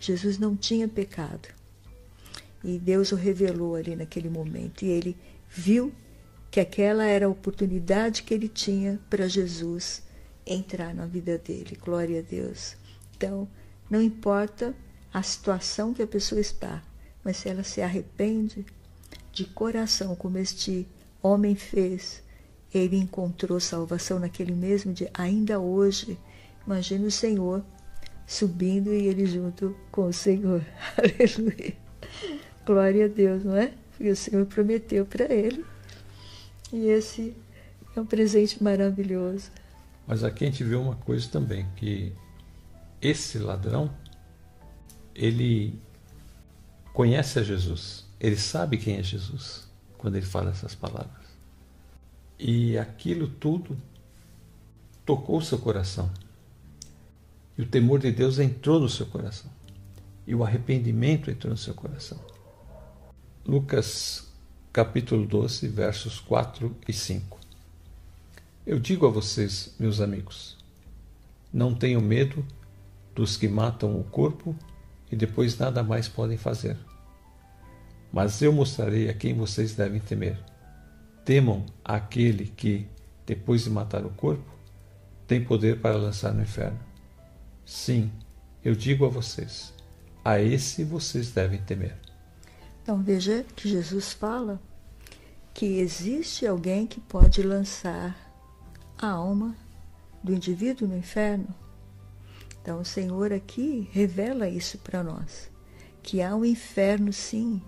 Jesus 0.00 0.38
não 0.38 0.56
tinha 0.56 0.88
pecado. 0.88 1.46
E 2.64 2.78
Deus 2.78 3.12
o 3.12 3.14
revelou 3.14 3.74
ali 3.74 3.94
naquele 3.94 4.30
momento. 4.30 4.82
E 4.82 4.88
ele 4.88 5.14
viu 5.46 5.92
que 6.50 6.58
aquela 6.58 7.04
era 7.04 7.26
a 7.26 7.28
oportunidade 7.28 8.22
que 8.22 8.32
ele 8.32 8.48
tinha 8.48 8.98
para 9.10 9.28
Jesus 9.28 10.02
entrar 10.46 10.94
na 10.94 11.04
vida 11.04 11.36
dele. 11.36 11.76
Glória 11.78 12.20
a 12.20 12.22
Deus. 12.22 12.78
Então, 13.14 13.46
não 13.90 14.00
importa 14.00 14.74
a 15.12 15.22
situação 15.22 15.92
que 15.92 16.00
a 16.00 16.06
pessoa 16.06 16.40
está, 16.40 16.82
mas 17.22 17.36
se 17.36 17.50
ela 17.50 17.62
se 17.62 17.82
arrepende 17.82 18.64
de 19.34 19.44
coração, 19.44 20.16
como 20.16 20.38
este 20.38 20.88
homem 21.22 21.54
fez, 21.54 22.24
ele 22.72 22.96
encontrou 22.96 23.58
salvação 23.60 24.18
naquele 24.18 24.54
mesmo 24.54 24.92
dia, 24.92 25.10
ainda 25.14 25.58
hoje. 25.58 26.18
Imagine 26.66 27.06
o 27.06 27.10
Senhor 27.10 27.64
subindo 28.26 28.92
e 28.92 29.06
ele 29.06 29.26
junto 29.26 29.76
com 29.90 30.06
o 30.06 30.12
Senhor. 30.12 30.64
Aleluia. 30.98 31.76
Glória 32.66 33.04
a 33.04 33.08
Deus, 33.08 33.44
não 33.44 33.56
é? 33.56 33.72
Porque 33.90 34.10
o 34.10 34.16
Senhor 34.16 34.44
prometeu 34.46 35.06
para 35.06 35.32
ele. 35.32 35.64
E 36.72 36.86
esse 36.86 37.34
é 37.94 38.00
um 38.00 38.06
presente 38.06 38.62
maravilhoso. 38.62 39.50
Mas 40.06 40.24
aqui 40.24 40.44
a 40.44 40.46
gente 40.48 40.64
vê 40.64 40.74
uma 40.74 40.96
coisa 40.96 41.28
também, 41.28 41.66
que 41.76 42.12
esse 43.00 43.38
ladrão, 43.38 43.92
ele 45.14 45.78
conhece 46.92 47.38
a 47.38 47.42
Jesus. 47.42 48.06
Ele 48.18 48.36
sabe 48.36 48.76
quem 48.78 48.96
é 48.96 49.02
Jesus 49.02 49.68
quando 49.98 50.16
ele 50.16 50.26
fala 50.26 50.50
essas 50.50 50.74
palavras. 50.74 51.25
E 52.38 52.76
aquilo 52.76 53.28
tudo 53.28 53.76
tocou 55.04 55.40
seu 55.40 55.58
coração. 55.58 56.10
E 57.56 57.62
o 57.62 57.66
temor 57.66 58.00
de 58.00 58.12
Deus 58.12 58.38
entrou 58.38 58.78
no 58.78 58.88
seu 58.88 59.06
coração. 59.06 59.50
E 60.26 60.34
o 60.34 60.44
arrependimento 60.44 61.30
entrou 61.30 61.50
no 61.50 61.56
seu 61.56 61.72
coração. 61.72 62.18
Lucas 63.46 64.26
capítulo 64.72 65.24
12, 65.24 65.68
versos 65.68 66.20
4 66.20 66.76
e 66.86 66.92
5. 66.92 67.38
Eu 68.66 68.78
digo 68.78 69.06
a 69.06 69.10
vocês, 69.10 69.74
meus 69.78 70.00
amigos, 70.00 70.58
não 71.50 71.74
tenham 71.74 72.02
medo 72.02 72.44
dos 73.14 73.38
que 73.38 73.48
matam 73.48 73.98
o 73.98 74.04
corpo 74.04 74.54
e 75.10 75.16
depois 75.16 75.56
nada 75.56 75.82
mais 75.82 76.08
podem 76.08 76.36
fazer. 76.36 76.76
Mas 78.12 78.42
eu 78.42 78.52
mostrarei 78.52 79.08
a 79.08 79.14
quem 79.14 79.32
vocês 79.32 79.74
devem 79.74 80.00
temer. 80.00 80.38
Temam 81.26 81.66
aquele 81.84 82.46
que, 82.46 82.86
depois 83.26 83.64
de 83.64 83.70
matar 83.70 84.06
o 84.06 84.10
corpo, 84.10 84.48
tem 85.26 85.44
poder 85.44 85.80
para 85.80 85.96
lançar 85.96 86.32
no 86.32 86.40
inferno. 86.40 86.78
Sim, 87.64 88.12
eu 88.64 88.76
digo 88.76 89.04
a 89.04 89.08
vocês, 89.08 89.74
a 90.24 90.40
esse 90.40 90.84
vocês 90.84 91.32
devem 91.32 91.60
temer. 91.60 91.96
Então 92.80 93.02
veja 93.02 93.44
que 93.56 93.68
Jesus 93.68 94.12
fala 94.12 94.62
que 95.52 95.66
existe 95.80 96.46
alguém 96.46 96.86
que 96.86 97.00
pode 97.00 97.42
lançar 97.42 98.16
a 98.96 99.08
alma 99.08 99.56
do 100.22 100.32
indivíduo 100.32 100.86
no 100.86 100.96
inferno. 100.96 101.48
Então 102.62 102.80
o 102.80 102.84
Senhor 102.84 103.32
aqui 103.32 103.90
revela 103.90 104.48
isso 104.48 104.78
para 104.78 105.02
nós, 105.02 105.50
que 106.04 106.22
há 106.22 106.36
um 106.36 106.44
inferno 106.44 107.12
sim. 107.12 107.60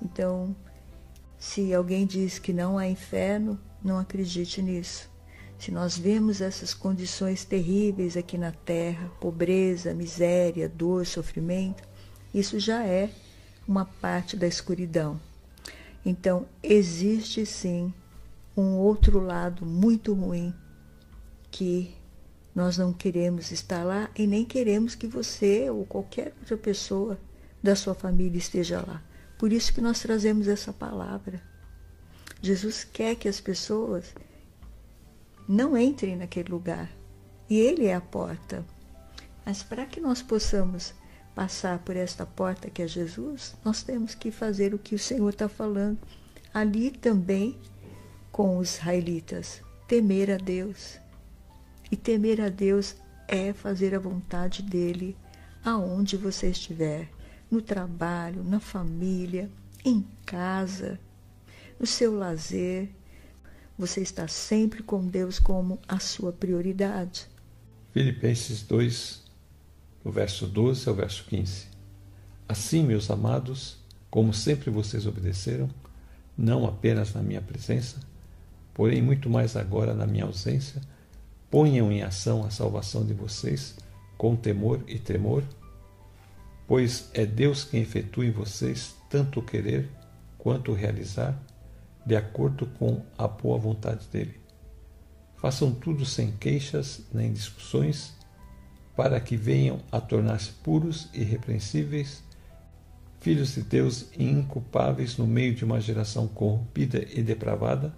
Então, 0.00 0.54
se 1.42 1.74
alguém 1.74 2.06
diz 2.06 2.38
que 2.38 2.52
não 2.52 2.78
há 2.78 2.86
inferno, 2.86 3.58
não 3.82 3.98
acredite 3.98 4.62
nisso. 4.62 5.10
Se 5.58 5.72
nós 5.72 5.98
vemos 5.98 6.40
essas 6.40 6.72
condições 6.72 7.44
terríveis 7.44 8.16
aqui 8.16 8.38
na 8.38 8.52
terra, 8.52 9.10
pobreza, 9.20 9.92
miséria, 9.92 10.68
dor, 10.68 11.04
sofrimento, 11.04 11.82
isso 12.32 12.60
já 12.60 12.86
é 12.86 13.10
uma 13.66 13.84
parte 13.84 14.36
da 14.36 14.46
escuridão. 14.46 15.20
Então, 16.06 16.46
existe 16.62 17.44
sim 17.44 17.92
um 18.56 18.76
outro 18.76 19.18
lado 19.18 19.66
muito 19.66 20.14
ruim 20.14 20.54
que 21.50 21.92
nós 22.54 22.78
não 22.78 22.92
queremos 22.92 23.50
estar 23.50 23.82
lá 23.82 24.08
e 24.16 24.28
nem 24.28 24.44
queremos 24.44 24.94
que 24.94 25.08
você 25.08 25.68
ou 25.68 25.84
qualquer 25.86 26.34
outra 26.38 26.56
pessoa 26.56 27.18
da 27.60 27.74
sua 27.74 27.96
família 27.96 28.38
esteja 28.38 28.78
lá. 28.86 29.02
Por 29.42 29.52
isso 29.52 29.74
que 29.74 29.80
nós 29.80 29.98
trazemos 29.98 30.46
essa 30.46 30.72
palavra. 30.72 31.42
Jesus 32.40 32.84
quer 32.84 33.16
que 33.16 33.26
as 33.26 33.40
pessoas 33.40 34.14
não 35.48 35.76
entrem 35.76 36.14
naquele 36.14 36.48
lugar. 36.48 36.88
E 37.50 37.58
Ele 37.58 37.86
é 37.86 37.94
a 37.96 38.00
porta. 38.00 38.64
Mas 39.44 39.60
para 39.60 39.84
que 39.84 40.00
nós 40.00 40.22
possamos 40.22 40.94
passar 41.34 41.80
por 41.80 41.96
esta 41.96 42.24
porta 42.24 42.70
que 42.70 42.82
é 42.82 42.86
Jesus, 42.86 43.56
nós 43.64 43.82
temos 43.82 44.14
que 44.14 44.30
fazer 44.30 44.74
o 44.74 44.78
que 44.78 44.94
o 44.94 44.98
Senhor 44.98 45.30
está 45.30 45.48
falando. 45.48 45.98
Ali 46.54 46.92
também 46.92 47.58
com 48.30 48.58
os 48.58 48.76
israelitas, 48.76 49.60
temer 49.88 50.30
a 50.30 50.36
Deus. 50.36 51.00
E 51.90 51.96
temer 51.96 52.40
a 52.40 52.48
Deus 52.48 52.94
é 53.26 53.52
fazer 53.52 53.92
a 53.92 53.98
vontade 53.98 54.62
dele 54.62 55.16
aonde 55.64 56.16
você 56.16 56.46
estiver, 56.50 57.10
no 57.52 57.60
trabalho, 57.60 58.42
na 58.42 58.58
família, 58.58 59.50
em 59.84 60.02
casa, 60.24 60.98
no 61.78 61.86
seu 61.86 62.16
lazer. 62.16 62.88
Você 63.78 64.00
está 64.00 64.26
sempre 64.26 64.82
com 64.82 65.06
Deus 65.06 65.38
como 65.38 65.78
a 65.86 65.98
sua 65.98 66.32
prioridade. 66.32 67.28
Filipenses 67.92 68.62
2, 68.62 69.22
do 70.02 70.10
verso 70.10 70.46
12 70.46 70.88
ao 70.88 70.94
verso 70.94 71.26
15. 71.26 71.66
Assim, 72.48 72.82
meus 72.82 73.10
amados, 73.10 73.76
como 74.10 74.32
sempre 74.32 74.70
vocês 74.70 75.06
obedeceram, 75.06 75.68
não 76.36 76.66
apenas 76.66 77.12
na 77.12 77.22
minha 77.22 77.42
presença, 77.42 78.00
porém 78.72 79.02
muito 79.02 79.28
mais 79.28 79.56
agora 79.56 79.92
na 79.92 80.06
minha 80.06 80.24
ausência, 80.24 80.80
ponham 81.50 81.92
em 81.92 82.02
ação 82.02 82.46
a 82.46 82.50
salvação 82.50 83.04
de 83.04 83.12
vocês 83.12 83.76
com 84.16 84.34
temor 84.34 84.82
e 84.86 84.98
tremor, 84.98 85.42
pois 86.66 87.10
é 87.12 87.26
Deus 87.26 87.64
quem 87.64 87.82
efetua 87.82 88.26
em 88.26 88.30
vocês 88.30 88.94
tanto 89.08 89.40
o 89.40 89.42
querer 89.42 89.90
quanto 90.38 90.72
o 90.72 90.74
realizar, 90.74 91.38
de 92.04 92.16
acordo 92.16 92.66
com 92.66 93.02
a 93.16 93.28
boa 93.28 93.58
vontade 93.58 94.06
dele. 94.08 94.40
Façam 95.36 95.72
tudo 95.72 96.04
sem 96.06 96.32
queixas 96.32 97.02
nem 97.12 97.32
discussões, 97.32 98.14
para 98.96 99.20
que 99.20 99.36
venham 99.36 99.80
a 99.90 100.00
tornar-se 100.00 100.52
puros 100.52 101.08
e 101.12 101.20
irrepreensíveis, 101.20 102.22
filhos 103.20 103.54
de 103.54 103.62
Deus 103.62 104.06
e 104.16 104.24
inculpáveis 104.24 105.16
no 105.16 105.26
meio 105.26 105.54
de 105.54 105.64
uma 105.64 105.80
geração 105.80 106.26
corrompida 106.26 107.06
e 107.12 107.22
depravada, 107.22 107.94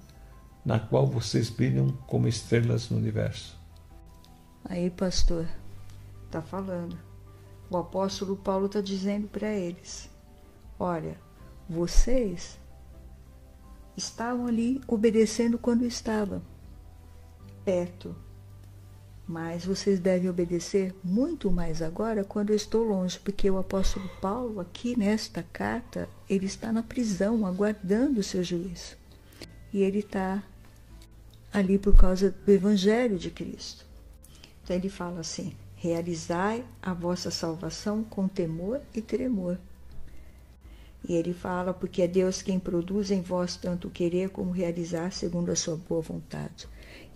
na 0.64 0.78
qual 0.78 1.06
vocês 1.06 1.48
brilham 1.48 1.92
como 2.06 2.28
estrelas 2.28 2.90
no 2.90 2.96
universo. 2.96 3.58
Aí, 4.64 4.90
pastor, 4.90 5.46
está 6.26 6.42
falando. 6.42 7.13
O 7.74 7.76
apóstolo 7.76 8.36
Paulo 8.36 8.66
está 8.66 8.80
dizendo 8.80 9.26
para 9.26 9.52
eles: 9.52 10.08
olha, 10.78 11.18
vocês 11.68 12.56
estavam 13.96 14.46
ali 14.46 14.80
obedecendo 14.86 15.58
quando 15.58 15.84
estavam 15.84 16.40
perto, 17.64 18.14
mas 19.26 19.64
vocês 19.64 19.98
devem 19.98 20.30
obedecer 20.30 20.94
muito 21.02 21.50
mais 21.50 21.82
agora 21.82 22.22
quando 22.22 22.50
eu 22.50 22.56
estou 22.56 22.84
longe, 22.84 23.18
porque 23.18 23.50
o 23.50 23.58
apóstolo 23.58 24.08
Paulo, 24.20 24.60
aqui 24.60 24.96
nesta 24.96 25.42
carta, 25.42 26.08
ele 26.30 26.46
está 26.46 26.70
na 26.70 26.82
prisão, 26.84 27.44
aguardando 27.44 28.20
o 28.20 28.22
seu 28.22 28.44
juízo. 28.44 28.96
E 29.72 29.82
ele 29.82 29.98
está 29.98 30.44
ali 31.52 31.76
por 31.76 31.96
causa 31.96 32.30
do 32.30 32.52
Evangelho 32.52 33.18
de 33.18 33.32
Cristo. 33.32 33.84
Então 34.62 34.76
ele 34.76 34.88
fala 34.88 35.18
assim: 35.18 35.56
realizai 35.84 36.64
a 36.80 36.94
vossa 36.94 37.30
salvação 37.30 38.02
com 38.02 38.26
temor 38.26 38.80
e 38.94 39.02
tremor. 39.02 39.58
E 41.06 41.12
ele 41.12 41.34
fala, 41.34 41.74
porque 41.74 42.00
é 42.00 42.08
Deus 42.08 42.40
quem 42.40 42.58
produz 42.58 43.10
em 43.10 43.20
vós 43.20 43.54
tanto 43.54 43.90
querer 43.90 44.30
como 44.30 44.50
realizar 44.50 45.12
segundo 45.12 45.52
a 45.52 45.56
sua 45.56 45.76
boa 45.76 46.00
vontade. 46.00 46.66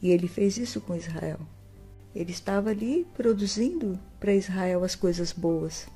E 0.02 0.10
ele 0.10 0.28
fez 0.28 0.58
isso 0.58 0.82
com 0.82 0.94
Israel. 0.94 1.40
Ele 2.14 2.30
estava 2.30 2.68
ali 2.68 3.06
produzindo 3.16 3.98
para 4.20 4.34
Israel 4.34 4.84
as 4.84 4.94
coisas 4.94 5.32
boas, 5.32 5.86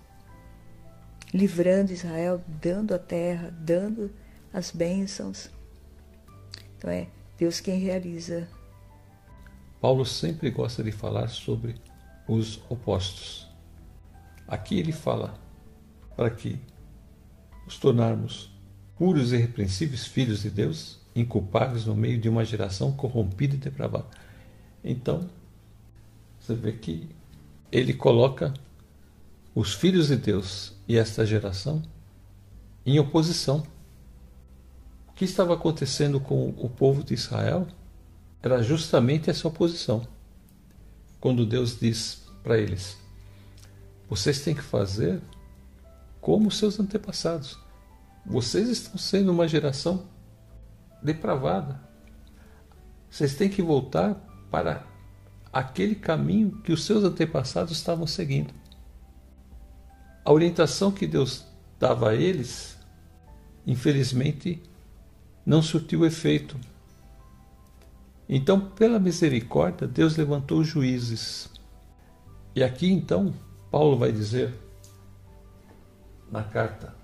livrando 1.34 1.92
Israel, 1.92 2.42
dando 2.46 2.94
a 2.94 2.98
terra, 2.98 3.54
dando 3.60 4.10
as 4.50 4.70
bênçãos. 4.70 5.50
Então 6.78 6.90
é 6.90 7.06
Deus 7.36 7.60
quem 7.60 7.78
realiza. 7.78 8.48
Paulo 9.78 10.06
sempre 10.06 10.50
gosta 10.50 10.82
de 10.82 10.90
falar 10.90 11.28
sobre 11.28 11.74
os 12.32 12.60
opostos. 12.68 13.48
Aqui 14.46 14.78
ele 14.78 14.92
fala 14.92 15.34
para 16.16 16.30
que 16.30 16.58
nos 17.64 17.78
tornarmos 17.78 18.50
puros 18.96 19.32
e 19.32 19.36
irrepreensíveis 19.36 20.06
filhos 20.06 20.42
de 20.42 20.50
Deus, 20.50 21.00
inculpáveis 21.14 21.86
no 21.86 21.94
meio 21.94 22.20
de 22.20 22.28
uma 22.28 22.44
geração 22.44 22.92
corrompida 22.92 23.54
e 23.54 23.58
depravada. 23.58 24.06
Então, 24.84 25.28
você 26.38 26.54
vê 26.54 26.72
que 26.72 27.08
ele 27.70 27.94
coloca 27.94 28.52
os 29.54 29.74
filhos 29.74 30.08
de 30.08 30.16
Deus 30.16 30.74
e 30.88 30.96
esta 30.96 31.24
geração 31.24 31.82
em 32.84 32.98
oposição 32.98 33.62
o 35.12 35.14
que 35.14 35.26
estava 35.26 35.52
acontecendo 35.52 36.18
com 36.18 36.48
o 36.56 36.70
povo 36.70 37.04
de 37.04 37.12
Israel 37.12 37.68
era 38.42 38.62
justamente 38.62 39.28
essa 39.28 39.46
oposição. 39.46 40.08
Quando 41.20 41.44
Deus 41.44 41.78
diz 41.78 42.21
para 42.42 42.58
eles: 42.58 42.96
vocês 44.08 44.42
têm 44.42 44.54
que 44.54 44.62
fazer 44.62 45.20
como 46.20 46.50
seus 46.50 46.78
antepassados. 46.78 47.58
Vocês 48.24 48.68
estão 48.68 48.96
sendo 48.96 49.32
uma 49.32 49.48
geração 49.48 50.06
depravada. 51.02 51.80
Vocês 53.10 53.34
têm 53.34 53.48
que 53.48 53.60
voltar 53.60 54.14
para 54.50 54.86
aquele 55.52 55.94
caminho 55.94 56.62
que 56.62 56.72
os 56.72 56.84
seus 56.84 57.04
antepassados 57.04 57.72
estavam 57.72 58.06
seguindo. 58.06 58.54
A 60.24 60.32
orientação 60.32 60.92
que 60.92 61.06
Deus 61.06 61.44
dava 61.78 62.10
a 62.10 62.14
eles, 62.14 62.78
infelizmente, 63.66 64.62
não 65.44 65.60
surtiu 65.60 66.06
efeito. 66.06 66.56
Então, 68.28 68.60
pela 68.60 69.00
misericórdia, 69.00 69.86
Deus 69.86 70.16
levantou 70.16 70.62
juízes. 70.62 71.50
E 72.54 72.62
aqui 72.62 72.92
então, 72.92 73.32
Paulo 73.70 73.96
vai 73.96 74.12
dizer 74.12 74.52
na 76.30 76.42
carta 76.42 76.94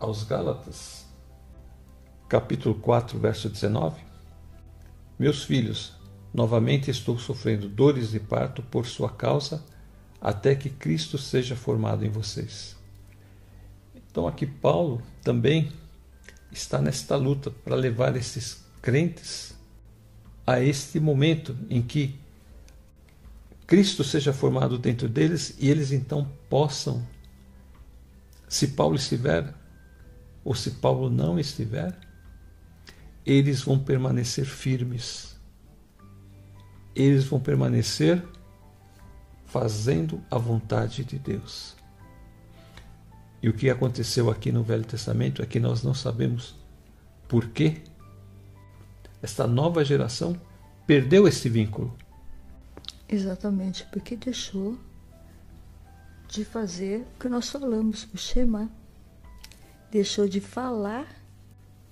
aos 0.00 0.24
Gálatas, 0.24 1.04
capítulo 2.26 2.74
4, 2.76 3.18
verso 3.18 3.50
19: 3.50 4.00
Meus 5.18 5.44
filhos, 5.44 5.92
novamente 6.32 6.90
estou 6.90 7.18
sofrendo 7.18 7.68
dores 7.68 8.12
de 8.12 8.18
parto 8.18 8.62
por 8.62 8.86
sua 8.86 9.10
causa, 9.10 9.62
até 10.18 10.54
que 10.54 10.70
Cristo 10.70 11.18
seja 11.18 11.54
formado 11.54 12.02
em 12.02 12.08
vocês. 12.08 12.74
Então, 13.94 14.26
aqui 14.26 14.46
Paulo 14.46 15.02
também 15.22 15.70
está 16.50 16.80
nesta 16.80 17.14
luta 17.14 17.50
para 17.50 17.76
levar 17.76 18.16
esses 18.16 18.64
crentes 18.80 19.54
a 20.46 20.62
este 20.62 20.98
momento 20.98 21.54
em 21.68 21.82
que 21.82 22.23
Cristo 23.66 24.04
seja 24.04 24.32
formado 24.32 24.78
dentro 24.78 25.08
deles 25.08 25.56
e 25.58 25.70
eles 25.70 25.90
então 25.90 26.30
possam, 26.48 27.06
se 28.48 28.68
Paulo 28.68 28.96
estiver 28.96 29.54
ou 30.44 30.54
se 30.54 30.72
Paulo 30.72 31.08
não 31.08 31.38
estiver, 31.38 31.96
eles 33.24 33.62
vão 33.62 33.78
permanecer 33.78 34.44
firmes. 34.44 35.34
Eles 36.94 37.24
vão 37.24 37.40
permanecer 37.40 38.22
fazendo 39.46 40.22
a 40.30 40.36
vontade 40.36 41.04
de 41.04 41.18
Deus. 41.18 41.74
E 43.42 43.48
o 43.48 43.52
que 43.52 43.70
aconteceu 43.70 44.30
aqui 44.30 44.52
no 44.52 44.62
Velho 44.62 44.84
Testamento 44.84 45.42
é 45.42 45.46
que 45.46 45.58
nós 45.58 45.82
não 45.82 45.94
sabemos 45.94 46.54
por 47.28 47.48
que 47.48 47.82
esta 49.22 49.46
nova 49.46 49.84
geração 49.84 50.38
perdeu 50.86 51.26
esse 51.26 51.48
vínculo. 51.48 51.96
Exatamente, 53.08 53.86
porque 53.92 54.16
deixou 54.16 54.78
de 56.28 56.44
fazer 56.44 57.06
o 57.14 57.20
que 57.20 57.28
nós 57.28 57.48
falamos, 57.48 58.08
o 58.12 58.18
Shema. 58.18 58.70
Deixou 59.90 60.28
de 60.28 60.40
falar 60.40 61.06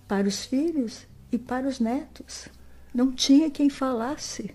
para 0.08 0.26
os 0.26 0.44
filhos 0.44 1.06
e 1.30 1.38
para 1.38 1.68
os 1.68 1.78
netos. 1.78 2.48
Não 2.92 3.12
tinha 3.12 3.50
quem 3.50 3.70
falasse. 3.70 4.54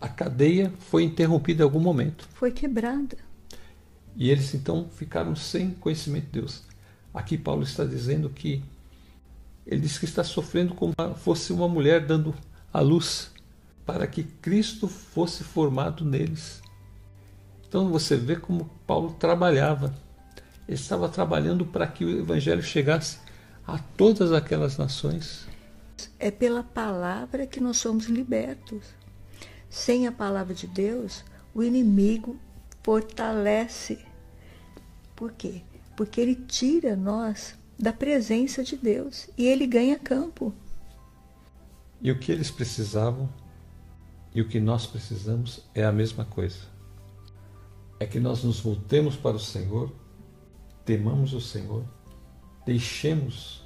A 0.00 0.08
cadeia 0.08 0.72
foi 0.78 1.04
interrompida 1.04 1.62
em 1.62 1.64
algum 1.64 1.80
momento. 1.80 2.26
Foi 2.32 2.50
quebrada. 2.50 3.18
E 4.16 4.30
eles 4.30 4.54
então 4.54 4.88
ficaram 4.88 5.36
sem 5.36 5.72
conhecimento 5.72 6.26
de 6.26 6.40
Deus. 6.40 6.62
Aqui 7.12 7.36
Paulo 7.36 7.62
está 7.62 7.84
dizendo 7.84 8.30
que 8.30 8.62
ele 9.66 9.82
diz 9.82 9.98
que 9.98 10.04
está 10.04 10.24
sofrendo 10.24 10.74
como 10.74 10.94
fosse 11.16 11.52
uma 11.52 11.68
mulher 11.68 12.06
dando 12.06 12.34
a 12.72 12.80
luz 12.80 13.29
para 13.90 14.06
que 14.06 14.22
Cristo 14.22 14.86
fosse 14.86 15.42
formado 15.42 16.04
neles. 16.04 16.62
Então 17.68 17.88
você 17.88 18.16
vê 18.16 18.36
como 18.36 18.70
Paulo 18.86 19.16
trabalhava. 19.18 19.92
Ele 20.68 20.76
estava 20.76 21.08
trabalhando 21.08 21.66
para 21.66 21.88
que 21.88 22.04
o 22.04 22.20
evangelho 22.20 22.62
chegasse 22.62 23.18
a 23.66 23.78
todas 23.78 24.32
aquelas 24.32 24.78
nações. 24.78 25.44
É 26.20 26.30
pela 26.30 26.62
palavra 26.62 27.48
que 27.48 27.58
nós 27.58 27.78
somos 27.78 28.06
libertos. 28.06 28.84
Sem 29.68 30.06
a 30.06 30.12
palavra 30.12 30.54
de 30.54 30.68
Deus, 30.68 31.24
o 31.52 31.60
inimigo 31.60 32.38
fortalece. 32.84 33.98
Por 35.16 35.32
quê? 35.32 35.62
Porque 35.96 36.20
ele 36.20 36.36
tira 36.36 36.94
nós 36.94 37.56
da 37.76 37.92
presença 37.92 38.62
de 38.62 38.76
Deus 38.76 39.28
e 39.36 39.46
ele 39.46 39.66
ganha 39.66 39.98
campo. 39.98 40.54
E 42.00 42.12
o 42.12 42.18
que 42.20 42.30
eles 42.30 42.52
precisavam 42.52 43.28
e 44.34 44.40
o 44.40 44.48
que 44.48 44.60
nós 44.60 44.86
precisamos 44.86 45.64
é 45.74 45.84
a 45.84 45.92
mesma 45.92 46.24
coisa. 46.24 46.60
É 47.98 48.06
que 48.06 48.20
nós 48.20 48.44
nos 48.44 48.60
voltemos 48.60 49.16
para 49.16 49.36
o 49.36 49.40
Senhor, 49.40 49.92
temamos 50.84 51.32
o 51.32 51.40
Senhor, 51.40 51.84
deixemos 52.64 53.64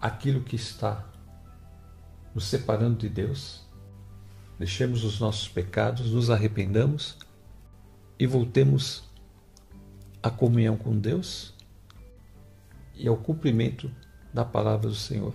aquilo 0.00 0.42
que 0.42 0.56
está 0.56 1.04
nos 2.34 2.44
separando 2.44 2.98
de 2.98 3.08
Deus, 3.08 3.66
deixemos 4.58 5.04
os 5.04 5.18
nossos 5.18 5.48
pecados, 5.48 6.10
nos 6.12 6.30
arrependamos 6.30 7.16
e 8.18 8.26
voltemos 8.26 9.04
à 10.22 10.30
comunhão 10.30 10.76
com 10.76 10.96
Deus 10.96 11.54
e 12.94 13.08
ao 13.08 13.16
cumprimento 13.16 13.90
da 14.32 14.44
palavra 14.44 14.88
do 14.88 14.94
Senhor, 14.94 15.34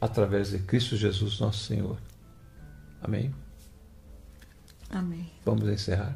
através 0.00 0.50
de 0.50 0.60
Cristo 0.60 0.96
Jesus, 0.96 1.40
nosso 1.40 1.64
Senhor. 1.64 1.98
Amém? 3.00 3.41
Amém. 4.92 5.32
Vamos 5.42 5.66
encerrar. 5.68 6.14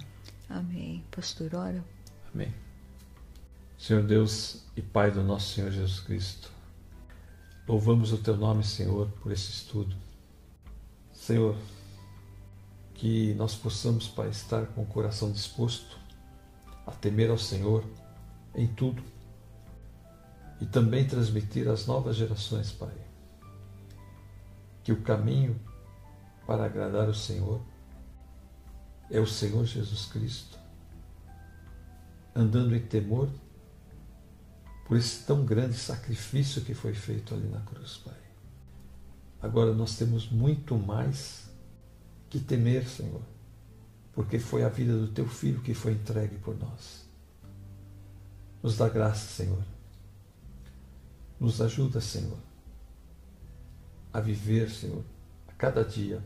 Amém. 0.51 1.03
Pastor, 1.11 1.55
ora. 1.55 1.83
Amém. 2.33 2.55
Senhor 3.79 4.03
Deus 4.03 4.64
e 4.77 4.83
Pai 4.83 5.11
do 5.11 5.22
nosso 5.22 5.55
Senhor 5.55 5.70
Jesus 5.70 6.01
Cristo, 6.01 6.51
louvamos 7.66 8.12
o 8.12 8.18
Teu 8.18 8.37
nome, 8.37 8.62
Senhor, 8.62 9.09
por 9.22 9.33
esse 9.33 9.51
estudo. 9.51 9.97
Senhor, 11.12 11.57
que 12.95 13.35
nós 13.35 13.55
possamos, 13.55 14.09
Pai, 14.09 14.29
estar 14.29 14.66
com 14.66 14.83
o 14.83 14.87
coração 14.87 15.33
disposto 15.33 15.99
a 16.87 16.93
temer 16.93 17.31
ao 17.31 17.39
Senhor 17.39 17.83
em 18.55 18.66
tudo 18.66 19.03
e 20.61 20.66
também 20.66 21.07
transmitir 21.07 21.68
às 21.68 21.87
novas 21.87 22.16
gerações, 22.16 22.72
Pai, 22.72 22.95
que 24.85 24.93
o 24.93 25.03
caminho 25.03 25.59
para 26.47 26.64
agradar 26.64 27.09
o 27.09 27.14
Senhor 27.14 27.61
é 29.11 29.21
o 29.21 29.27
Senhor 29.27 29.65
Jesus 29.65 30.07
Cristo, 30.07 30.59
andando 32.35 32.75
em 32.75 32.81
temor 32.81 33.31
por 34.87 34.97
esse 34.97 35.25
tão 35.25 35.45
grande 35.45 35.75
sacrifício 35.75 36.63
que 36.63 36.75
foi 36.75 36.95
feito 36.95 37.35
ali 37.35 37.49
na 37.49 37.61
cruz, 37.61 37.97
Pai. 37.99 38.15
Agora 39.41 39.73
nós 39.73 39.97
temos 39.97 40.31
muito 40.31 40.77
mais 40.77 41.51
que 42.29 42.41
temer, 42.41 42.87
Senhor, 42.87 43.23
porque 44.13 44.39
foi 44.39 44.65
a 44.65 44.69
vida 44.69 44.97
do 44.97 45.09
teu 45.09 45.29
filho 45.29 45.61
que 45.61 45.75
foi 45.75 45.93
entregue 45.93 46.39
por 46.39 46.59
nós. 46.59 47.07
Nos 48.63 48.77
dá 48.77 48.89
graça, 48.89 49.27
Senhor 49.27 49.63
nos 51.39 51.61
ajuda, 51.61 52.01
Senhor, 52.01 52.39
a 54.13 54.21
viver, 54.21 54.71
Senhor, 54.71 55.05
a 55.47 55.53
cada 55.53 55.85
dia 55.85 56.25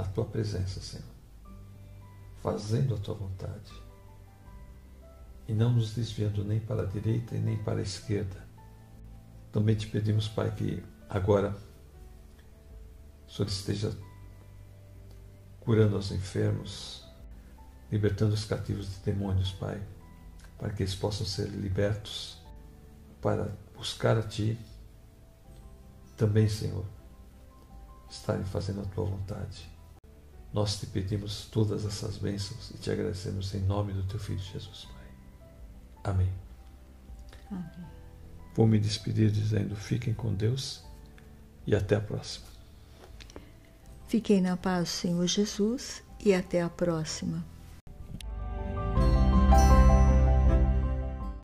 na 0.00 0.06
tua 0.08 0.24
presença, 0.24 0.80
Senhor, 0.80 1.04
fazendo 2.42 2.94
a 2.94 2.98
tua 2.98 3.14
vontade 3.14 3.70
e 5.46 5.52
não 5.52 5.72
nos 5.72 5.94
desviando 5.94 6.42
nem 6.42 6.58
para 6.58 6.82
a 6.82 6.86
direita 6.86 7.36
e 7.36 7.38
nem 7.38 7.62
para 7.62 7.80
a 7.80 7.82
esquerda. 7.82 8.48
Também 9.52 9.74
te 9.74 9.86
pedimos, 9.88 10.26
Pai, 10.26 10.54
que 10.54 10.82
agora 11.08 11.54
o 13.28 13.30
Senhor 13.30 13.48
esteja 13.48 13.92
curando 15.60 15.98
os 15.98 16.10
enfermos, 16.12 17.04
libertando 17.92 18.32
os 18.32 18.44
cativos 18.44 18.88
de 18.88 19.00
demônios, 19.00 19.52
Pai, 19.52 19.82
para 20.56 20.70
que 20.70 20.82
eles 20.82 20.94
possam 20.94 21.26
ser 21.26 21.48
libertos 21.48 22.40
para 23.20 23.54
buscar 23.76 24.16
a 24.16 24.22
Ti, 24.22 24.58
também, 26.16 26.48
Senhor, 26.48 26.84
estarem 28.08 28.44
fazendo 28.44 28.80
a 28.80 28.84
Tua 28.84 29.04
vontade. 29.04 29.79
Nós 30.52 30.78
te 30.78 30.86
pedimos 30.86 31.46
todas 31.46 31.84
essas 31.84 32.16
bênçãos 32.16 32.70
e 32.70 32.78
te 32.78 32.90
agradecemos 32.90 33.54
em 33.54 33.60
nome 33.60 33.92
do 33.92 34.02
Teu 34.04 34.18
Filho 34.18 34.40
Jesus, 34.40 34.86
Pai. 34.92 36.12
Amém. 36.12 36.32
Amém. 37.50 37.86
Vou 38.54 38.66
me 38.66 38.78
despedir 38.78 39.30
dizendo: 39.30 39.76
fiquem 39.76 40.12
com 40.12 40.34
Deus 40.34 40.82
e 41.66 41.74
até 41.74 41.96
a 41.96 42.00
próxima. 42.00 42.46
Fiquem 44.08 44.40
na 44.40 44.56
paz, 44.56 44.88
Senhor 44.88 45.24
Jesus, 45.26 46.02
e 46.18 46.34
até 46.34 46.62
a 46.62 46.68
próxima. 46.68 47.44